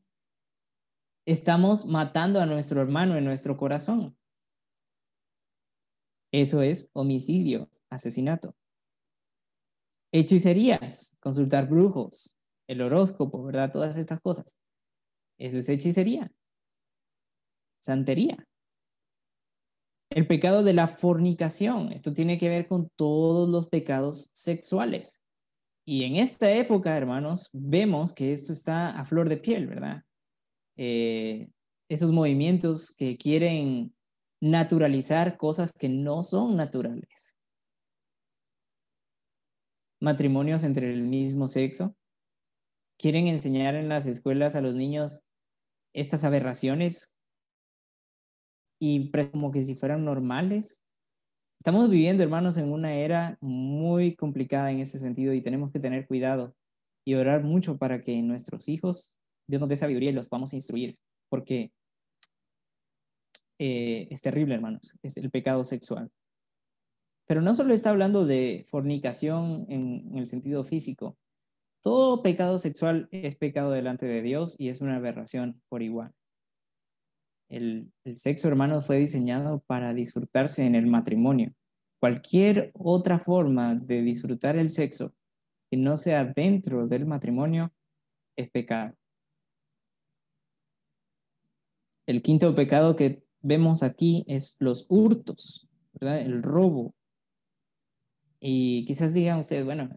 [1.26, 4.16] estamos matando a nuestro hermano en nuestro corazón.
[6.36, 8.58] Eso es homicidio, asesinato.
[10.12, 12.36] Hechicerías, consultar brujos,
[12.68, 13.72] el horóscopo, ¿verdad?
[13.72, 14.58] Todas estas cosas.
[15.38, 16.30] Eso es hechicería.
[17.82, 18.46] Santería.
[20.10, 21.94] El pecado de la fornicación.
[21.94, 25.22] Esto tiene que ver con todos los pecados sexuales.
[25.86, 30.04] Y en esta época, hermanos, vemos que esto está a flor de piel, ¿verdad?
[30.76, 31.48] Eh,
[31.88, 33.95] esos movimientos que quieren
[34.46, 37.36] naturalizar cosas que no son naturales.
[40.00, 41.96] Matrimonios entre el mismo sexo.
[43.00, 45.24] Quieren enseñar en las escuelas a los niños
[45.96, 47.18] estas aberraciones
[48.80, 50.84] y como que si fueran normales.
[51.60, 56.06] Estamos viviendo, hermanos, en una era muy complicada en ese sentido y tenemos que tener
[56.06, 56.56] cuidado
[57.04, 61.00] y orar mucho para que nuestros hijos, Dios nos dé sabiduría y los podamos instruir,
[61.30, 61.72] porque
[63.60, 66.10] eh, es terrible, hermanos, es el pecado sexual.
[67.28, 71.18] Pero no solo está hablando de fornicación en, en el sentido físico,
[71.86, 76.14] todo pecado sexual es pecado delante de Dios y es una aberración por igual.
[77.48, 81.54] El, sexo, hermano, fue diseñado para disfrutarse en el matrimonio.
[82.00, 85.14] Cualquier otra forma de disfrutar el sexo
[85.70, 87.72] que no sea dentro del matrimonio
[88.36, 88.96] es pecado.
[92.08, 95.70] El quinto pecado que vemos aquí es los hurtos.
[96.02, 96.94] El robo.
[98.40, 99.90] Y quizás digan ustedes, bueno,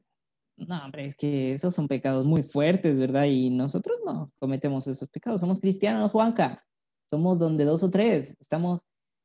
[0.56, 3.24] no, hombre, es que esos son pecados muy fuertes, ¿verdad?
[3.24, 5.40] Y nosotros no cometemos esos pecados.
[5.40, 6.64] Somos cristianos, Juanca.
[7.10, 8.36] Somos donde dos o tres.
[8.38, 8.80] Estamos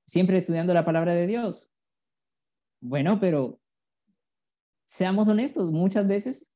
[0.05, 1.71] siempre estudiando la palabra de Dios.
[2.81, 3.59] Bueno, pero
[4.85, 6.51] seamos honestos, muchas veces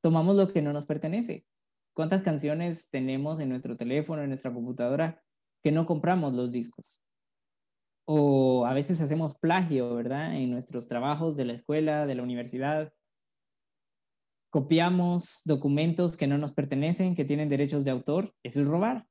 [0.00, 1.44] tomamos lo que no nos pertenece.
[1.92, 5.22] ¿Cuántas canciones tenemos en nuestro teléfono, en nuestra computadora,
[5.62, 7.02] que no compramos los discos?
[8.06, 10.34] O a veces hacemos plagio, ¿verdad?
[10.34, 12.92] En nuestros trabajos de la escuela, de la universidad.
[14.50, 18.34] Copiamos documentos que no nos pertenecen, que tienen derechos de autor.
[18.42, 19.06] Eso es robar.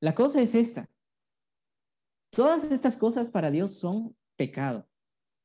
[0.00, 0.88] La cosa es esta.
[2.30, 4.88] Todas estas cosas para Dios son pecado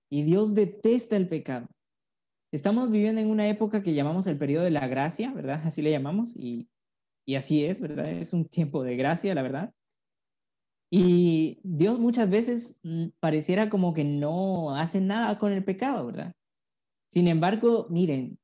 [0.09, 1.67] y Dios detesta el pecado.
[2.51, 5.61] Estamos viviendo en una época que llamamos el periodo de la gracia, ¿verdad?
[5.65, 6.67] Así le llamamos y,
[7.25, 8.09] y así es, ¿verdad?
[8.09, 9.73] Es un tiempo de gracia, la verdad.
[10.91, 16.33] Y Dios muchas veces mm, pareciera como que no hace nada con el pecado, ¿verdad?
[17.11, 18.39] Sin embargo, miren,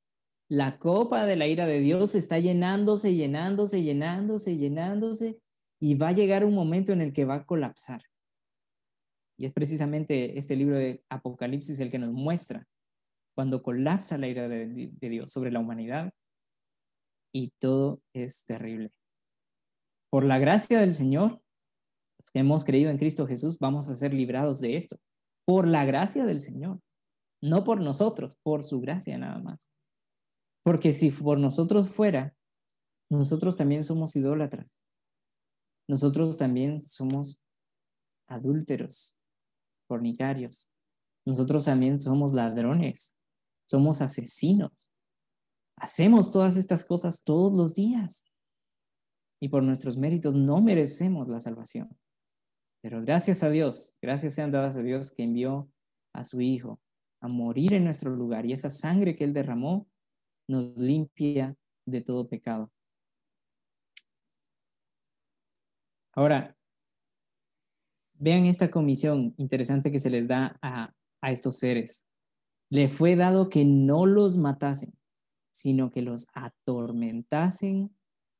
[0.50, 5.40] la copa de la ira de Dios está llenándose, llenándose, llenándose, llenándose,
[5.80, 8.02] y va a llegar un momento en el que va a colapsar.
[9.38, 12.68] Y es precisamente este libro de Apocalipsis el que nos muestra
[13.36, 16.14] cuando colapsa la ira de, Dios sobre la humanidad
[17.36, 18.92] y todo es terrible.
[20.10, 21.42] Por la gracia del Señor,
[22.32, 24.98] que hemos creído en Cristo Jesús, vamos a ser librados de esto.
[25.46, 26.80] Por la gracia del Señor,
[27.42, 29.70] no por nosotros, por su gracia nada más.
[30.64, 32.36] Porque si por nosotros fuera,
[33.10, 34.80] nosotros también somos idólatras
[35.88, 37.42] nosotros también somos
[38.28, 39.16] adúlteros,
[39.88, 40.68] fornicarios.
[41.26, 43.16] Nosotros también somos ladrones,
[43.70, 44.92] somos asesinos.
[45.78, 48.26] Hacemos todas estas cosas todos los días.
[49.42, 51.98] Y por nuestros méritos no merecemos la salvación.
[52.82, 55.70] Pero gracias a Dios, gracias sean dadas a Dios que envió
[56.14, 56.80] a su Hijo
[57.20, 58.46] a morir en nuestro lugar.
[58.46, 59.88] Y esa sangre que Él derramó
[60.48, 61.56] nos limpia
[61.86, 62.72] de todo pecado.
[66.14, 66.56] Ahora,
[68.14, 72.06] vean esta comisión interesante que se les da a, estos seres.
[72.70, 74.94] Le fue dado que no los matasen,
[75.56, 77.96] sino que los atormentasen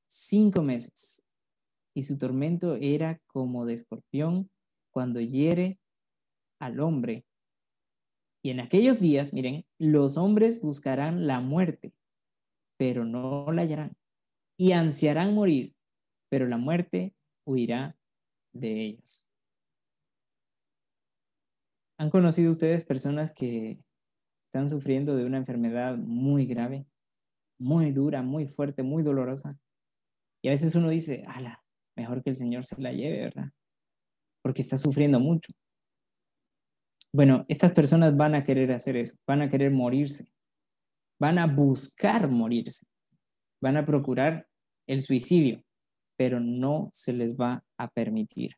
[0.06, 1.24] cinco meses.
[1.96, 4.52] Y su tormento era como de escorpión
[4.92, 5.80] cuando hiere
[6.60, 7.26] al hombre.
[8.44, 11.94] Y en aquellos días, miren, los hombres buscarán la muerte,
[12.78, 13.96] pero no la hallarán.
[14.58, 15.74] Y ansiarán morir,
[16.30, 17.98] pero la muerte huirá
[18.52, 19.26] de ellos.
[21.98, 23.80] ¿Han conocido ustedes personas que
[24.48, 26.86] están sufriendo de una enfermedad muy grave,
[27.60, 29.58] muy dura, muy fuerte, muy dolorosa?
[30.44, 31.64] Y a veces uno dice, ala,
[31.96, 33.52] mejor que el Señor se la lleve, ¿verdad?
[34.44, 35.54] Porque está sufriendo mucho.
[37.14, 40.28] Bueno, estas personas van a querer hacer eso, van a querer morirse,
[41.20, 42.86] van a buscar morirse,
[43.62, 44.48] van a procurar
[44.86, 45.66] el suicidio
[46.18, 48.52] pero no se les va a permitir.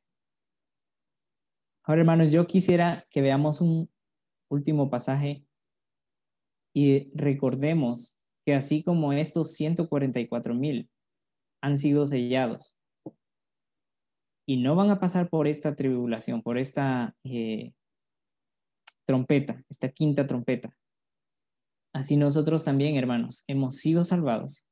[1.84, 3.90] Ahora, hermanos, yo quisiera que veamos un
[4.50, 5.46] último pasaje
[6.74, 8.17] y recordemos
[8.48, 10.90] que así como estos 144 mil
[11.62, 12.78] han sido sellados
[14.48, 17.74] y no van a pasar por esta tribulación, por esta eh,
[19.06, 20.74] trompeta, esta quinta trompeta.
[21.94, 24.66] Así nosotros también, hermanos, hemos sido salvados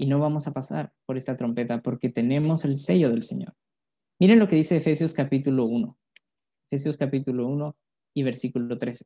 [0.00, 3.52] y no vamos a pasar por esta trompeta porque tenemos el sello del Señor.
[4.18, 5.98] Miren lo que dice Efesios capítulo 1.
[6.70, 7.76] Efesios capítulo 1
[8.14, 9.04] y versículo 13.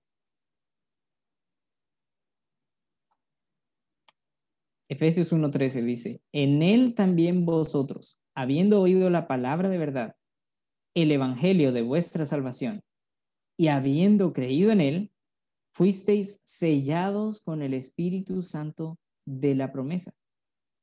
[4.91, 10.16] Efesios 1.13 dice, en él también vosotros, habiendo oído la palabra de verdad,
[10.95, 12.82] el evangelio de vuestra salvación,
[13.59, 15.12] y habiendo creído en él,
[15.74, 20.14] fuisteis sellados con el Espíritu Santo de la promesa,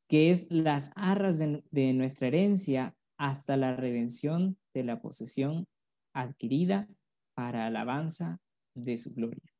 [0.08, 5.68] que es las arras de, de nuestra herencia hasta la redención de la posesión
[6.14, 6.88] adquirida
[7.34, 8.39] para alabanza
[8.76, 9.51] de su gloria.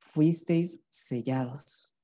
[0.00, 1.97] Fuisteis sellados.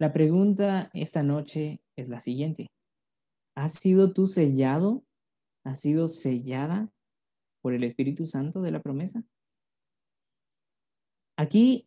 [0.00, 2.68] La pregunta esta noche es la siguiente.
[3.54, 5.04] ¿Has sido tú sellado?
[5.62, 6.90] ¿Has sido sellada
[7.60, 9.22] por el Espíritu Santo de la promesa?
[11.36, 11.86] Aquí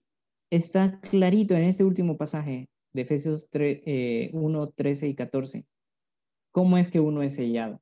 [0.51, 5.65] está clarito en este último pasaje de Efesios 1, 13 eh, y 14.
[6.51, 7.81] ¿Cómo es que uno es sellado?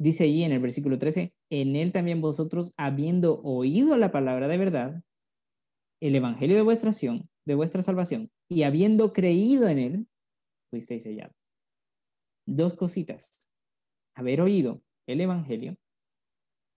[0.00, 4.58] Dice ahí en el versículo 13, en él también vosotros, habiendo oído la palabra de
[4.58, 5.04] verdad,
[6.00, 6.90] el evangelio de vuestra,
[7.46, 10.08] de vuestra salvación, y habiendo creído en él,
[10.70, 11.36] fuisteis sellados.
[12.46, 13.50] Dos cositas.
[14.14, 15.76] Haber oído el evangelio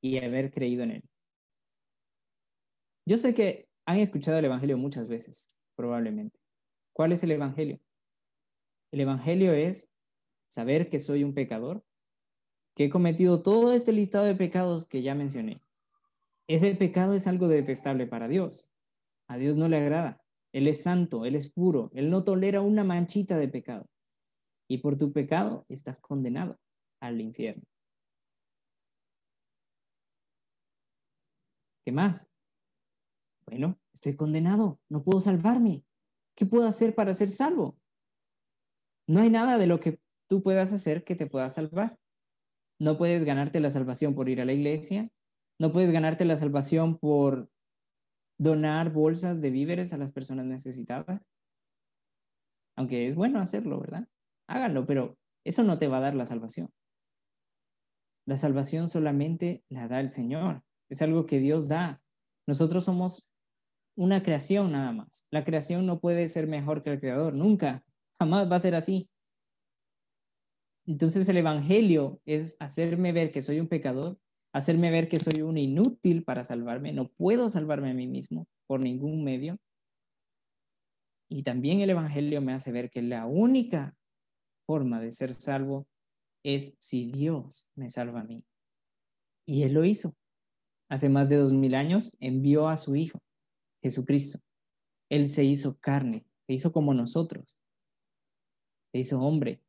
[0.02, 1.04] y haber creído en él.
[3.06, 6.40] Yo sé que han escuchado el evangelio muchas veces, probablemente.
[6.94, 7.80] ¿Cuál es el Evangelio?
[8.92, 9.92] El Evangelio es
[10.50, 11.84] saber que soy un pecador,
[12.76, 15.62] que he cometido todo este listado de pecados que ya mencioné.
[16.48, 18.70] Ese pecado es algo detestable para Dios.
[19.28, 20.22] A Dios no le agrada.
[20.54, 23.88] Él es santo, Él es puro, Él no tolera una manchita de pecado.
[24.70, 26.58] Y por tu pecado estás condenado
[27.02, 27.64] al infierno.
[31.86, 32.30] ¿Qué más?
[33.46, 35.84] Bueno, estoy condenado, no puedo salvarme.
[36.36, 37.78] ¿Qué puedo hacer para ser salvo?
[39.08, 41.98] No hay nada de lo que tú puedas hacer que te pueda salvar.
[42.80, 45.12] No puedes ganarte la salvación por ir a la iglesia.
[45.60, 47.51] No puedes ganarte la salvación por
[48.42, 51.22] donar bolsas de víveres a las personas necesitadas.
[52.76, 54.08] Aunque es bueno hacerlo, ¿verdad?
[54.48, 56.70] Háganlo, pero eso no te va a dar la salvación.
[58.26, 60.64] La salvación solamente la da el Señor.
[60.90, 62.02] Es algo que Dios da.
[62.48, 63.30] Nosotros somos
[63.96, 65.28] una creación nada más.
[65.30, 67.84] La creación no puede ser mejor que el creador, nunca,
[68.18, 69.08] jamás va a ser así.
[70.88, 74.18] Entonces el Evangelio es hacerme ver que soy un pecador,
[74.54, 78.80] hacerme ver que soy un inútil para salvarme, no puedo salvarme a mí mismo por
[78.80, 79.58] ningún medio.
[81.30, 83.96] Y también el Evangelio me hace ver que la única
[84.66, 85.88] forma de ser salvo
[86.44, 88.44] es si Dios me salva a mí.
[89.46, 90.16] Y Él lo hizo.
[90.90, 93.20] Hace más de dos mil años envió a su Hijo
[93.82, 94.40] Jesucristo.
[95.10, 97.58] Él se hizo carne, se hizo como nosotros,
[98.92, 99.62] se hizo hombre,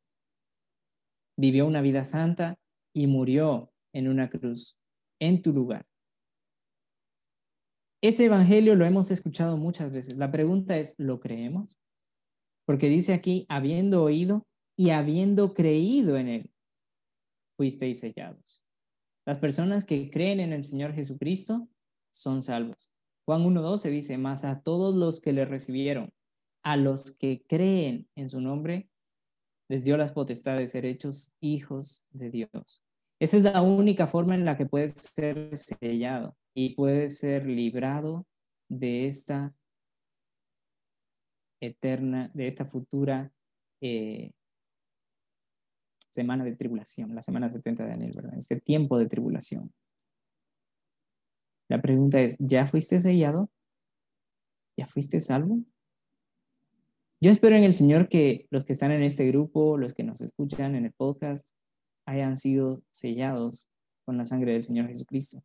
[1.37, 2.59] vivió una vida santa
[2.93, 4.77] y murió en una cruz,
[5.19, 5.85] en tu lugar.
[8.01, 10.17] Ese evangelio lo hemos escuchado muchas veces.
[10.17, 11.79] La pregunta es, ¿lo creemos?
[12.65, 14.45] Porque dice aquí, habiendo oído
[14.77, 16.51] y habiendo creído en él,
[17.55, 18.61] fuisteis sellados.
[19.25, 21.69] Las personas que creen en el Señor Jesucristo
[22.11, 22.91] son salvos.
[23.25, 26.09] Juan 1.12 dice, más a todos los que le recibieron,
[26.61, 28.89] a los que creen en su nombre,
[29.69, 32.83] les dio las potestades de ser hechos hijos de Dios.
[33.23, 38.27] Esa es la única forma en la que puedes ser sellado y puedes ser librado
[38.67, 39.55] de esta
[41.61, 43.31] eterna, de esta futura
[43.79, 44.33] eh,
[46.09, 48.37] semana de tribulación, la semana 70 de Daniel, ¿verdad?
[48.37, 49.73] Este tiempo de tribulación.
[51.69, 53.49] La pregunta es, ¿ya fuiste sellado?
[54.75, 55.59] ¿Ya fuiste salvo?
[57.21, 60.19] Yo espero en el Señor que los que están en este grupo, los que nos
[60.19, 61.47] escuchan en el podcast,
[62.05, 63.67] hayan sido sellados
[64.05, 65.43] con la sangre del Señor Jesucristo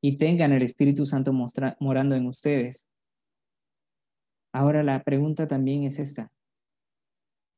[0.00, 1.32] y tengan el Espíritu Santo
[1.80, 2.88] morando en ustedes.
[4.52, 6.32] Ahora la pregunta también es esta.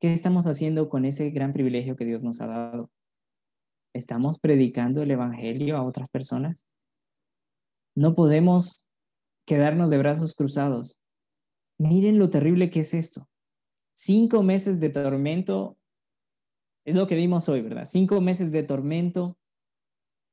[0.00, 2.90] ¿Qué estamos haciendo con ese gran privilegio que Dios nos ha dado?
[3.94, 6.66] ¿Estamos predicando el Evangelio a otras personas?
[7.94, 8.86] No podemos
[9.46, 10.98] quedarnos de brazos cruzados.
[11.78, 13.28] Miren lo terrible que es esto.
[13.94, 15.76] Cinco meses de tormento,
[16.84, 17.84] es lo que vimos hoy, ¿verdad?
[17.84, 19.36] Cinco meses de tormento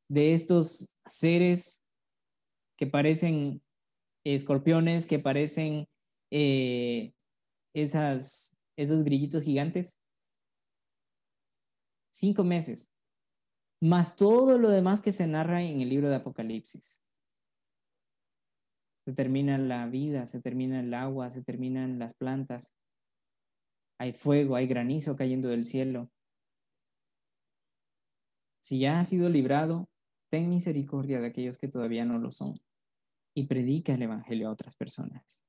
[0.10, 1.86] de estos seres
[2.78, 3.62] que parecen
[4.24, 5.88] escorpiones, que parecen
[6.32, 7.14] eh,
[7.74, 10.00] esas esos grillitos gigantes.
[12.14, 12.92] Cinco meses,
[13.82, 17.02] más todo lo demás que se narra en el libro de Apocalipsis.
[19.06, 22.76] Se termina la vida, se termina el agua, se terminan las plantas.
[24.00, 26.10] Hay fuego, hay granizo cayendo del cielo.
[28.68, 29.88] Si ya has sido librado,
[30.30, 32.60] ten misericordia de aquellos que todavía no lo son
[33.34, 35.46] y predica el Evangelio a otras personas.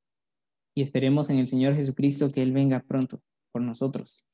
[0.72, 4.24] Y esperemos en el Señor Jesucristo que Él venga pronto por nosotros,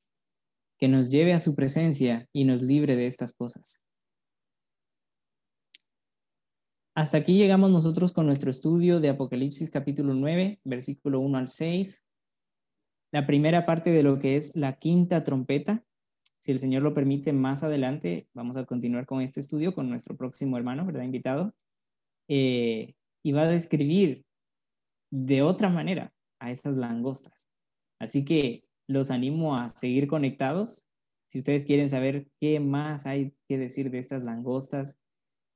[0.78, 3.82] que nos lleve a su presencia y nos libre de estas cosas.
[6.94, 12.04] Hasta aquí llegamos nosotros con nuestro estudio de Apocalipsis capítulo 9, versículo 1 al 6.
[13.14, 15.86] La primera parte de lo que es la quinta trompeta.
[16.44, 20.14] Si el Señor lo permite, más adelante vamos a continuar con este estudio con nuestro
[20.14, 21.02] próximo hermano, ¿verdad?
[21.02, 21.54] Invitado.
[22.28, 24.26] Eh, y va a describir
[25.10, 27.48] de otra manera a esas langostas.
[27.98, 30.90] Así que los animo a seguir conectados.
[31.28, 34.98] Si ustedes quieren saber qué más hay que decir de estas langostas,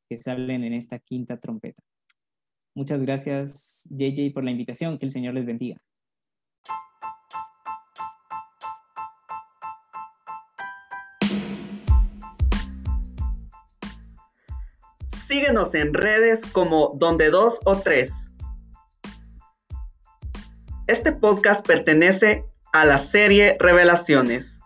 [0.09, 1.82] que salen en esta quinta trompeta.
[2.74, 4.99] Muchas gracias, JJ, por la invitación.
[4.99, 5.82] Que el Señor les bendiga.
[15.29, 18.33] Síguenos en redes como Donde Dos o Tres.
[20.87, 24.62] Este podcast pertenece a la serie Revelaciones.